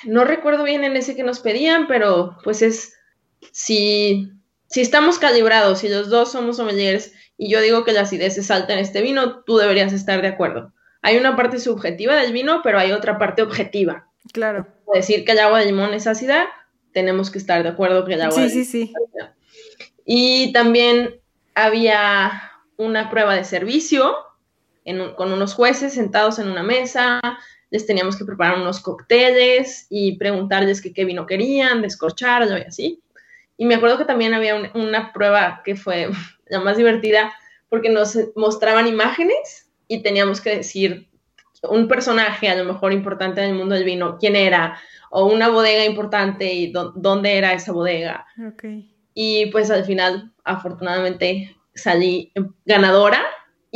[0.04, 2.94] No recuerdo bien en ese que nos pedían, pero pues es
[3.52, 4.30] si,
[4.66, 8.50] si estamos calibrados, si los dos somos sommeliers y yo digo que la acidez es
[8.50, 10.74] alta en este vino, tú deberías estar de acuerdo
[11.04, 14.08] hay una parte subjetiva del vino, pero hay otra parte objetiva.
[14.32, 14.66] Claro.
[14.94, 16.48] Decir que el agua de limón es ácida,
[16.92, 18.92] tenemos que estar de acuerdo que el agua sí, de sí, sí.
[20.06, 21.20] Y también
[21.54, 24.16] había una prueba de servicio
[25.16, 27.20] con unos jueces sentados en una mesa,
[27.70, 33.02] les teníamos que preparar unos cócteles y preguntarles qué vino querían, descorcharlo y así.
[33.56, 36.10] Y me acuerdo que también había una prueba que fue
[36.46, 37.32] la más divertida
[37.68, 41.08] porque nos mostraban imágenes y teníamos que decir
[41.62, 44.78] un personaje a lo mejor importante en el mundo del vino, quién era,
[45.10, 48.26] o una bodega importante y dónde era esa bodega.
[49.14, 52.32] Y pues al final, afortunadamente, salí
[52.64, 53.24] ganadora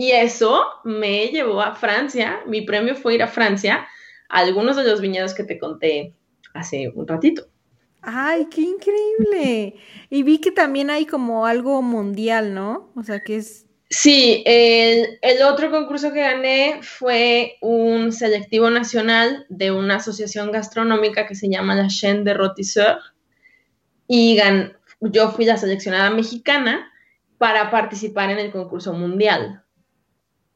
[0.01, 2.39] y eso me llevó a Francia.
[2.47, 3.85] Mi premio fue ir a Francia
[4.29, 6.15] a algunos de los viñedos que te conté
[6.55, 7.49] hace un ratito.
[8.01, 9.75] Ay, qué increíble.
[10.09, 12.93] Y vi que también hay como algo mundial, ¿no?
[12.95, 13.67] O sea, que es...
[13.91, 21.27] Sí, el, el otro concurso que gané fue un selectivo nacional de una asociación gastronómica
[21.27, 23.03] que se llama la Chaîne de Rotisseurs.
[24.07, 26.89] Y gan- yo fui la seleccionada mexicana
[27.37, 29.65] para participar en el concurso mundial.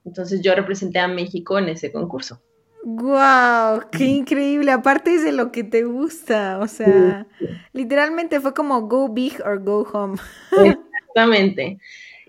[0.05, 2.41] Entonces yo representé a México en ese concurso.
[2.85, 3.83] ¡Guau!
[3.93, 4.73] ¡Qué increíble!
[4.73, 6.59] Aparte es de lo que te gusta.
[6.61, 7.27] O sea,
[7.73, 10.19] literalmente fue como go big or go home.
[10.51, 11.79] Exactamente.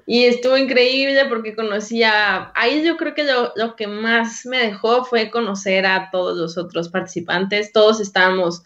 [0.06, 5.06] Y estuvo increíble porque conocía, ahí yo creo que lo, lo que más me dejó
[5.06, 7.72] fue conocer a todos los otros participantes.
[7.72, 8.64] Todos estábamos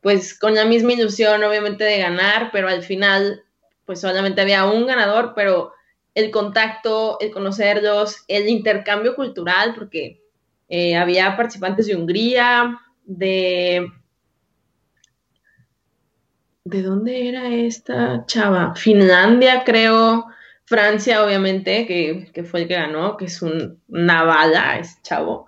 [0.00, 3.42] pues con la misma ilusión obviamente de ganar, pero al final
[3.84, 5.72] pues solamente había un ganador, pero
[6.14, 10.20] el contacto, el conocerlos, el intercambio cultural, porque
[10.68, 13.92] eh, había participantes de Hungría, de...
[16.62, 18.74] ¿De dónde era esta chava?
[18.76, 20.26] Finlandia, creo.
[20.66, 25.46] Francia, obviamente, que, que fue el que ganó, que es un, una bala, ese chavo.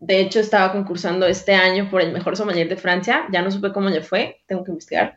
[0.00, 3.24] De hecho, estaba concursando este año por el mejor sommelier de Francia.
[3.32, 5.16] Ya no supe cómo le fue, tengo que investigar.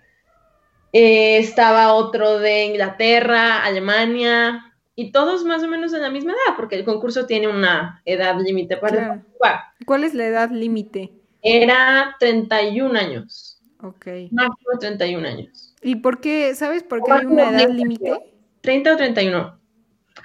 [0.97, 6.55] Eh, estaba otro de Inglaterra, Alemania, y todos más o menos de la misma edad,
[6.55, 9.07] porque el concurso tiene una edad límite para Claro.
[9.15, 9.59] participar.
[9.85, 11.11] ¿Cuál es la edad límite?
[11.41, 14.07] Era 31 años, Ok.
[14.31, 15.75] máximo 31 años.
[15.81, 16.55] ¿Y por qué?
[16.55, 18.13] ¿Sabes por qué hay una edad límite?
[18.61, 19.59] 30 o 31.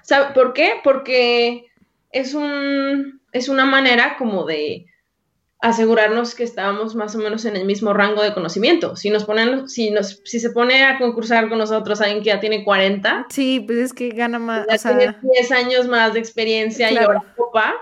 [0.04, 0.74] ¿Sabe por qué?
[0.84, 1.66] Porque
[2.12, 4.86] es un es una manera como de
[5.60, 8.96] asegurarnos que estábamos más o menos en el mismo rango de conocimiento.
[8.96, 12.40] Si nos ponen si nos si se pone a concursar con nosotros alguien que ya
[12.40, 14.66] tiene 40, Sí, pues es que gana más.
[14.68, 17.74] ya O sea, tiene 10 años más de experiencia y ahora copa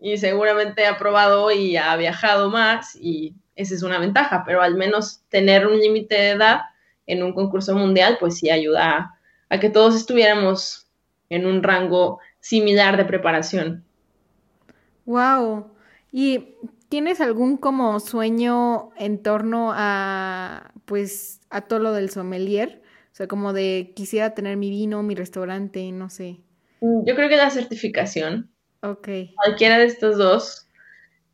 [0.00, 4.74] y seguramente ha probado y ha viajado más y esa es una ventaja, pero al
[4.76, 6.62] menos tener un límite de edad
[7.06, 9.18] en un concurso mundial pues sí ayuda a,
[9.50, 10.86] a que todos estuviéramos
[11.28, 13.84] en un rango similar de preparación.
[15.04, 15.66] wow.
[16.14, 16.56] ¿Y
[16.92, 22.82] tienes algún como sueño en torno a, pues, a todo lo del sommelier?
[23.12, 26.40] O sea, como de quisiera tener mi vino, mi restaurante, no sé.
[26.82, 28.50] Yo creo que la certificación,
[28.82, 29.08] Ok.
[29.42, 30.68] cualquiera de estos dos,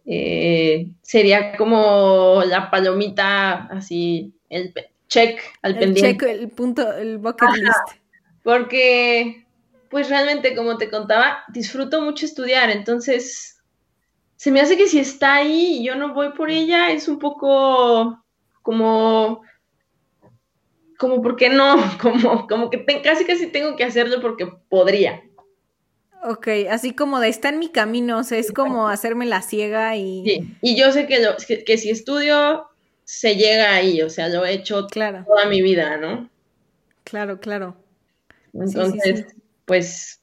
[0.06, 4.72] eh, sería como la palomita, así, el
[5.08, 6.24] check al El pendiente.
[6.24, 7.98] check, el punto, el bucket list.
[8.44, 9.44] Porque,
[9.90, 13.57] pues realmente, como te contaba, disfruto mucho estudiar, entonces
[14.38, 17.20] se me hace que si está ahí y yo no voy por ella, es un
[17.20, 18.24] poco
[18.62, 19.42] como,
[20.98, 21.76] como, ¿por qué no?
[22.02, 25.22] Como, como que te- casi casi tengo que hacerlo porque podría.
[26.24, 29.96] Ok, así como de está en mi camino, o sea, es como hacerme la ciega
[29.96, 30.24] y...
[30.24, 32.68] Sí, y yo sé que, lo- que, que si estudio,
[33.04, 36.28] se llega ahí, o sea, lo he hecho Claro, toda mi vida, ¿no?
[37.04, 37.76] claro, claro.
[38.64, 39.26] sí, Entonces, sí.
[39.66, 40.22] pues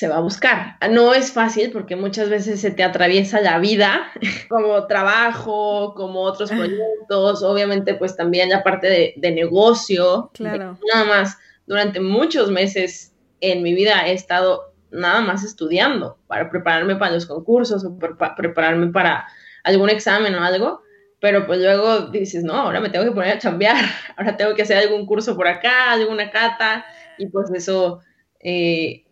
[0.00, 0.78] se va a buscar.
[0.90, 4.10] No es fácil porque muchas veces se te atraviesa la vida
[4.48, 10.30] como trabajo, como otros proyectos, obviamente pues también la parte de, de negocio.
[10.32, 10.78] Claro.
[10.90, 11.36] Nada más,
[11.66, 17.26] durante muchos meses en mi vida he estado nada más estudiando para prepararme para los
[17.26, 19.26] concursos o pre- prepararme para
[19.64, 20.80] algún examen o algo.
[21.20, 23.76] Pero pues luego dices, no, ahora me tengo que poner a chambear,
[24.16, 26.86] ahora tengo que hacer algún curso por acá, alguna cata,
[27.18, 28.00] y pues eso
[28.42, 29.04] eh,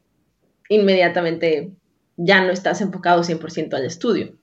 [0.69, 1.73] inmediatamente
[2.17, 4.35] ya no estás enfocado 100% al estudio.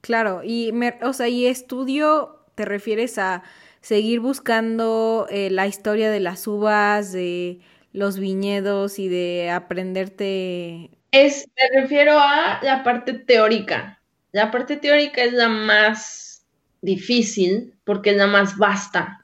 [0.00, 3.42] Claro, y, me, o sea, y estudio, ¿te refieres a
[3.80, 7.60] seguir buscando eh, la historia de las uvas, de
[7.92, 10.90] los viñedos y de aprenderte?
[11.12, 14.00] Es, me refiero a la parte teórica.
[14.32, 16.46] La parte teórica es la más
[16.80, 19.20] difícil porque es la más vasta.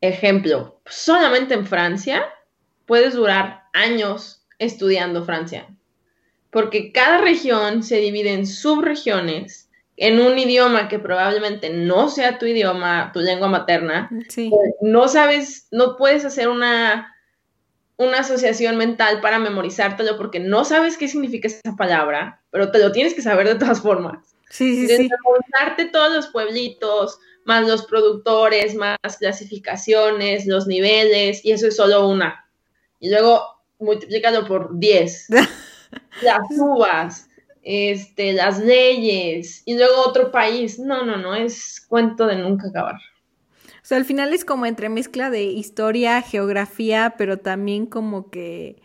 [0.00, 2.22] Ejemplo, solamente en Francia
[2.86, 5.66] puedes durar años estudiando Francia,
[6.50, 12.46] porque cada región se divide en subregiones en un idioma que probablemente no sea tu
[12.46, 14.10] idioma, tu lengua materna.
[14.28, 14.50] Sí,
[14.80, 17.14] No sabes, no puedes hacer una,
[17.96, 22.90] una asociación mental para memorizártelo porque no sabes qué significa esa palabra, pero te lo
[22.90, 24.34] tienes que saber de todas formas.
[24.50, 25.08] sí, sí, De sí.
[25.08, 32.08] memorizarte todos los pueblitos, más los productores, más clasificaciones, los niveles, y eso es solo
[32.08, 32.44] una.
[32.98, 33.42] Y luego
[33.82, 35.26] multiplícalo por 10.
[36.22, 37.28] las uvas,
[37.62, 40.78] este, las leyes, y luego otro país.
[40.78, 42.96] No, no, no, es cuento de nunca acabar.
[43.82, 48.76] O sea, al final es como entre mezcla de historia, geografía, pero también como que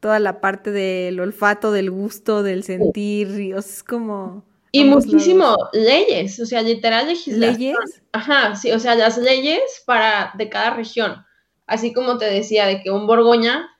[0.00, 4.84] toda la parte del olfato, del gusto, del sentir, y, o sea, es como Y
[4.84, 7.52] muchísimo leyes, o sea, literal legislación.
[7.52, 8.02] ¿Leyes?
[8.12, 11.24] Ajá, sí, o sea, las leyes para de cada región.
[11.66, 13.70] Así como te decía de que un Borgoña,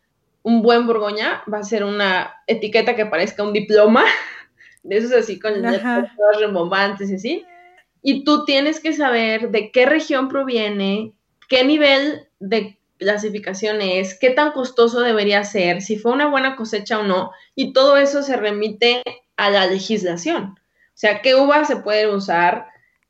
[0.45, 4.05] un buen Borgoña va a ser una etiqueta que parezca un diploma,
[4.84, 7.47] de esos así con letras rembombantes y así.
[8.03, 11.14] Y tú tienes que saber de qué región proviene,
[11.49, 17.01] qué nivel de clasificación es, qué tan costoso debería ser, si fue una buena cosecha
[17.01, 19.03] o no, y todo eso se remite
[19.36, 20.45] a la legislación.
[20.45, 22.66] O sea, qué uva se puede usar,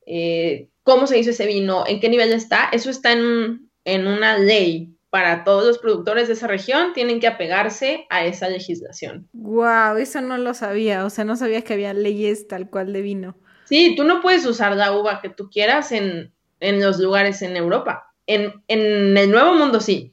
[0.06, 4.38] eh, cómo se hizo ese vino, en qué nivel está, eso está en, en una
[4.38, 9.28] ley para todos los productores de esa región, tienen que apegarse a esa legislación.
[9.32, 13.00] Wow, eso no lo sabía, o sea, no sabía que había leyes tal cual de
[13.00, 13.36] vino.
[13.62, 17.56] Sí, tú no puedes usar la uva que tú quieras en, en los lugares en
[17.56, 18.12] Europa.
[18.26, 20.12] En, en, el Nuevo Mundo sí.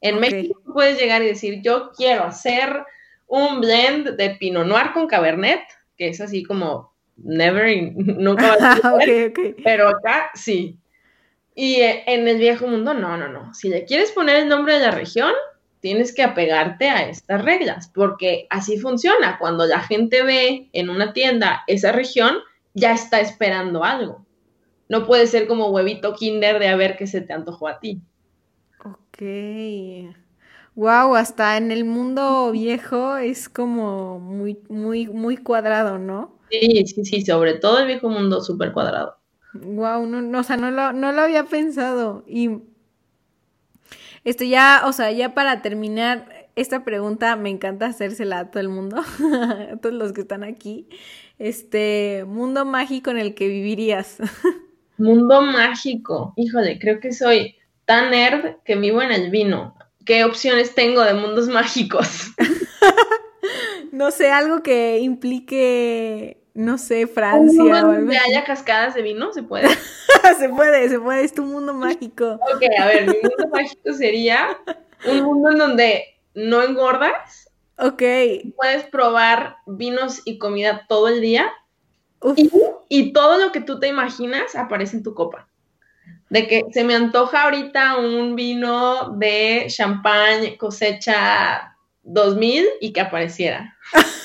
[0.00, 2.84] En México puedes llegar y decir, yo quiero hacer
[3.26, 5.62] un blend de Pinot Noir con Cabernet,
[5.96, 7.66] que es así como never,
[7.96, 9.32] nunca va a ser,
[9.64, 10.78] pero acá sí.
[11.58, 13.52] Y eh, en el viejo mundo, no, no, no.
[13.54, 15.32] Si le quieres poner el nombre de la región,
[15.80, 19.38] tienes que apegarte a estas reglas, porque así funciona.
[19.38, 22.36] Cuando la gente ve en una tienda esa región,
[22.74, 24.26] ya está esperando algo.
[24.90, 28.02] No puede ser como huevito kinder de a ver qué se te antojó a ti.
[28.84, 29.22] Ok.
[30.74, 36.38] Wow, hasta en el mundo viejo es como muy, muy, muy cuadrado, ¿no?
[36.50, 39.16] Sí, sí, sí, sobre todo el viejo mundo súper cuadrado.
[39.56, 42.24] Wow, no, no, o sea, no lo, no lo había pensado.
[42.26, 42.50] Y
[44.24, 48.68] esto ya, o sea, ya para terminar, esta pregunta me encanta hacérsela a todo el
[48.68, 48.96] mundo,
[49.72, 50.88] a todos los que están aquí.
[51.38, 54.18] Este, mundo mágico en el que vivirías.
[54.98, 56.32] mundo mágico.
[56.36, 59.76] Híjole, creo que soy tan nerd que vivo en el vino.
[60.04, 62.32] ¿Qué opciones tengo de mundos mágicos?
[63.92, 67.92] no sé, algo que implique, no sé, Francia o algo.
[67.92, 69.68] Donde haya cascadas de vino, se puede.
[70.38, 72.40] se puede, se puede, es tu mundo mágico.
[72.54, 74.58] Ok, a ver, mi mundo mágico sería
[75.06, 76.04] un mundo en donde
[76.34, 77.46] no engordas
[77.78, 78.02] Ok.
[78.56, 81.52] Puedes probar vinos y comida todo el día.
[82.88, 85.48] Y, todo lo que tú te imaginas aparece en tu copa.
[86.30, 93.76] De que se me antoja ahorita un vino de champagne cosecha 2000 y que apareciera.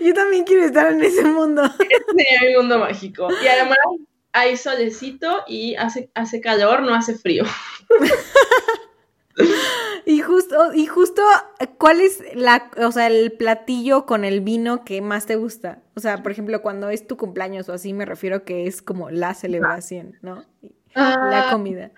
[0.00, 1.62] Yo también quiero estar en ese mundo.
[1.64, 3.28] Ese sería mi mundo mágico.
[3.42, 3.78] Y además
[4.32, 7.44] hay solecito y hace, hace calor, no hace frío.
[10.08, 11.20] Y justo, y justo,
[11.76, 15.82] ¿cuál es la, o sea, el platillo con el vino que más te gusta?
[15.96, 19.10] O sea, por ejemplo, cuando es tu cumpleaños o así, me refiero que es como
[19.10, 20.46] la celebración, ¿no?
[20.94, 21.50] la ah.
[21.52, 21.90] comida.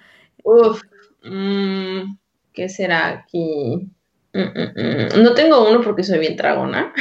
[0.43, 0.83] Uf,
[1.23, 2.17] mm,
[2.53, 3.89] ¿qué será aquí?
[4.33, 6.93] Mm, mm, no tengo uno porque soy bien tragona,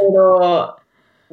[0.00, 0.76] pero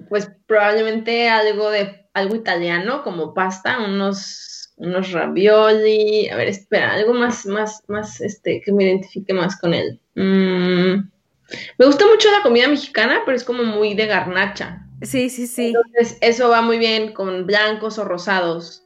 [0.09, 7.13] pues probablemente algo de algo italiano como pasta, unos unos ravioli, a ver, espera, algo
[7.13, 9.99] más, más, más, este, que me identifique más con él.
[10.15, 11.07] Mm,
[11.77, 14.87] me gusta mucho la comida mexicana, pero es como muy de garnacha.
[15.03, 15.67] Sí, sí, sí.
[15.67, 18.83] Entonces, eso va muy bien con blancos o rosados.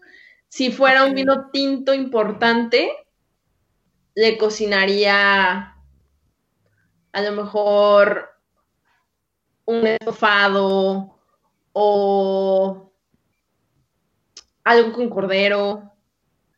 [0.50, 2.92] Si fuera un vino tinto importante,
[4.16, 5.76] le cocinaría
[7.14, 8.35] a lo mejor
[9.66, 11.16] un estofado
[11.74, 12.92] o
[14.64, 15.92] algo con cordero,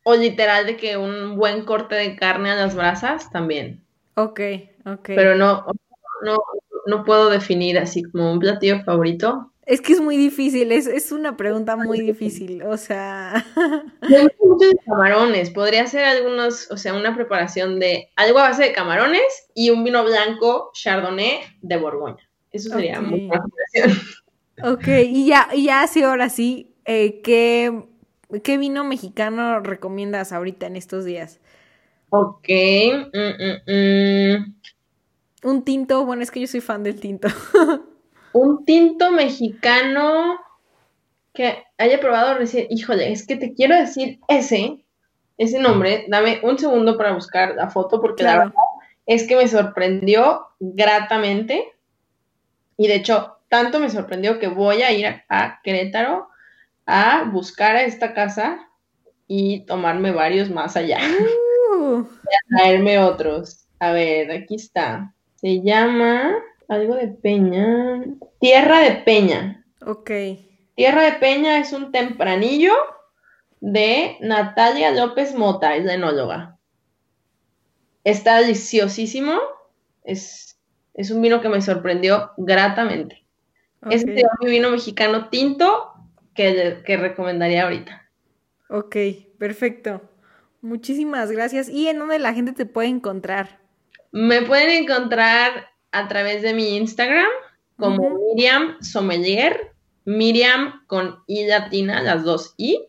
[0.02, 3.84] o literal de que un buen corte de carne a las brasas también.
[4.14, 4.40] Ok,
[4.86, 5.04] ok.
[5.04, 5.66] Pero no,
[6.22, 6.38] no,
[6.86, 9.52] no puedo definir así como un platillo favorito.
[9.66, 13.44] Es que es muy difícil, es, es una pregunta muy difícil, o sea...
[14.08, 18.44] Me gustan mucho de camarones, podría ser algunos, o sea, una preparación de algo a
[18.48, 22.27] base de camarones y un vino blanco chardonnay de Borgoña.
[22.58, 23.44] Eso sería muy buena
[24.62, 27.84] Ok, y ya, y ya así ahora sí, eh, ¿qué
[28.42, 31.40] ¿Qué vino mexicano recomiendas ahorita en estos días?
[32.10, 32.48] Ok.
[33.12, 34.54] Mm, mm, mm.
[35.44, 37.28] Un tinto, bueno, es que yo soy fan del tinto.
[38.32, 40.38] un tinto mexicano
[41.32, 42.66] que haya probado recién.
[42.68, 44.84] Híjole, es que te quiero decir ese,
[45.38, 46.04] ese nombre.
[46.08, 48.52] Dame un segundo para buscar la foto porque la verdad
[49.06, 51.72] es que me sorprendió gratamente.
[52.78, 56.28] Y de hecho, tanto me sorprendió que voy a ir a Querétaro
[56.86, 58.66] a buscar a esta casa
[59.26, 61.00] y tomarme varios más allá.
[61.70, 62.00] Uh.
[62.30, 63.66] y a traerme otros.
[63.78, 65.12] A ver, aquí está.
[65.34, 66.34] Se llama
[66.68, 68.04] algo de Peña.
[68.40, 69.64] Tierra de Peña.
[69.84, 70.10] Ok.
[70.74, 72.72] Tierra de Peña es un tempranillo
[73.60, 76.56] de Natalia López Mota, es la enóloga.
[78.04, 79.38] Está deliciosísimo.
[80.04, 80.47] Es,
[80.98, 83.24] es un vino que me sorprendió gratamente.
[83.88, 85.92] Ese sería mi vino mexicano tinto
[86.34, 88.10] que, que recomendaría ahorita.
[88.68, 88.96] Ok,
[89.38, 90.02] perfecto.
[90.60, 91.68] Muchísimas gracias.
[91.68, 93.60] ¿Y en dónde la gente te puede encontrar?
[94.10, 97.30] Me pueden encontrar a través de mi Instagram
[97.76, 99.70] como Miriam Sommelier,
[100.04, 102.88] Miriam con I latina, las dos I,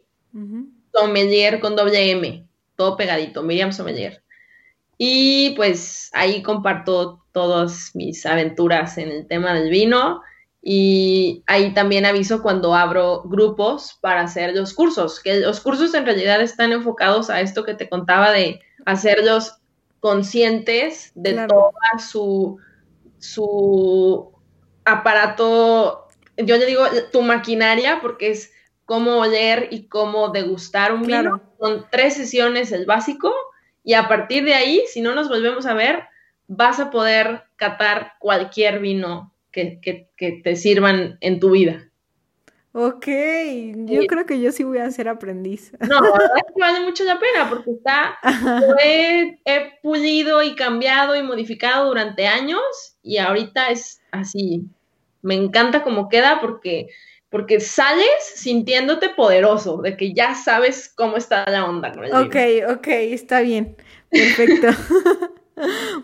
[0.91, 2.43] Sommelier con doble M,
[2.75, 4.23] todo pegadito, Miriam Sommelier.
[5.01, 10.21] Y pues ahí comparto todas mis aventuras en el tema del vino.
[10.61, 16.05] Y ahí también aviso cuando abro grupos para hacer los cursos, que los cursos en
[16.05, 19.55] realidad están enfocados a esto que te contaba de hacerlos
[20.01, 22.57] conscientes de toda su,
[23.19, 24.33] su
[24.83, 26.83] aparato, yo le digo
[27.13, 28.51] tu maquinaria, porque es
[28.83, 31.41] cómo oler y cómo degustar un vino.
[31.57, 33.33] Son tres sesiones el básico
[33.89, 36.03] y a partir de ahí, si no nos volvemos a ver,
[36.45, 39.79] vas a poder catar cualquier vino que,
[40.15, 41.89] te sirvan en tu vida.
[42.71, 45.71] Ok, yo creo que yo sí voy a ser aprendiz.
[45.79, 48.19] No, la verdad es que vale mucho la pena porque está,
[48.83, 52.61] he, he, pulido y cambiado y modificado durante años
[53.01, 54.67] y ahorita es así,
[55.23, 56.89] me encanta cómo queda porque,
[57.29, 61.93] porque sales sintiéndote poderoso, de que ya sabes cómo está la onda.
[62.13, 62.35] ok,
[62.77, 63.75] ok, está bien,
[64.09, 64.67] perfecto.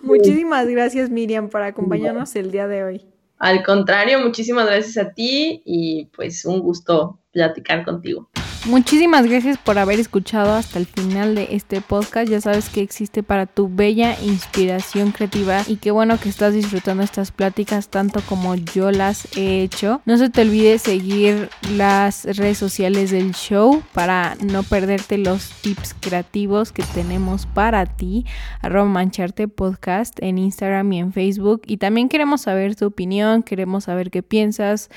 [0.03, 3.05] Muchísimas gracias Miriam por acompañarnos el día de hoy.
[3.37, 8.29] Al contrario, muchísimas gracias a ti y pues un gusto platicar contigo.
[8.65, 12.27] Muchísimas gracias por haber escuchado hasta el final de este podcast.
[12.31, 17.03] Ya sabes que existe para tu bella inspiración creativa y qué bueno que estás disfrutando
[17.03, 20.01] estas pláticas tanto como yo las he hecho.
[20.05, 25.93] No se te olvide seguir las redes sociales del show para no perderte los tips
[25.99, 28.25] creativos que tenemos para ti.
[28.61, 31.61] Arroba mancharte podcast en Instagram y en Facebook.
[31.67, 34.89] Y también queremos saber tu opinión, queremos saber qué piensas,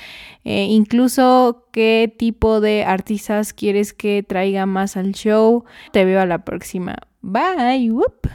[0.43, 5.65] eh, incluso qué tipo de artistas quieres que traiga más al show.
[5.91, 6.95] Te veo a la próxima.
[7.21, 7.91] Bye.
[7.91, 8.27] Whoop.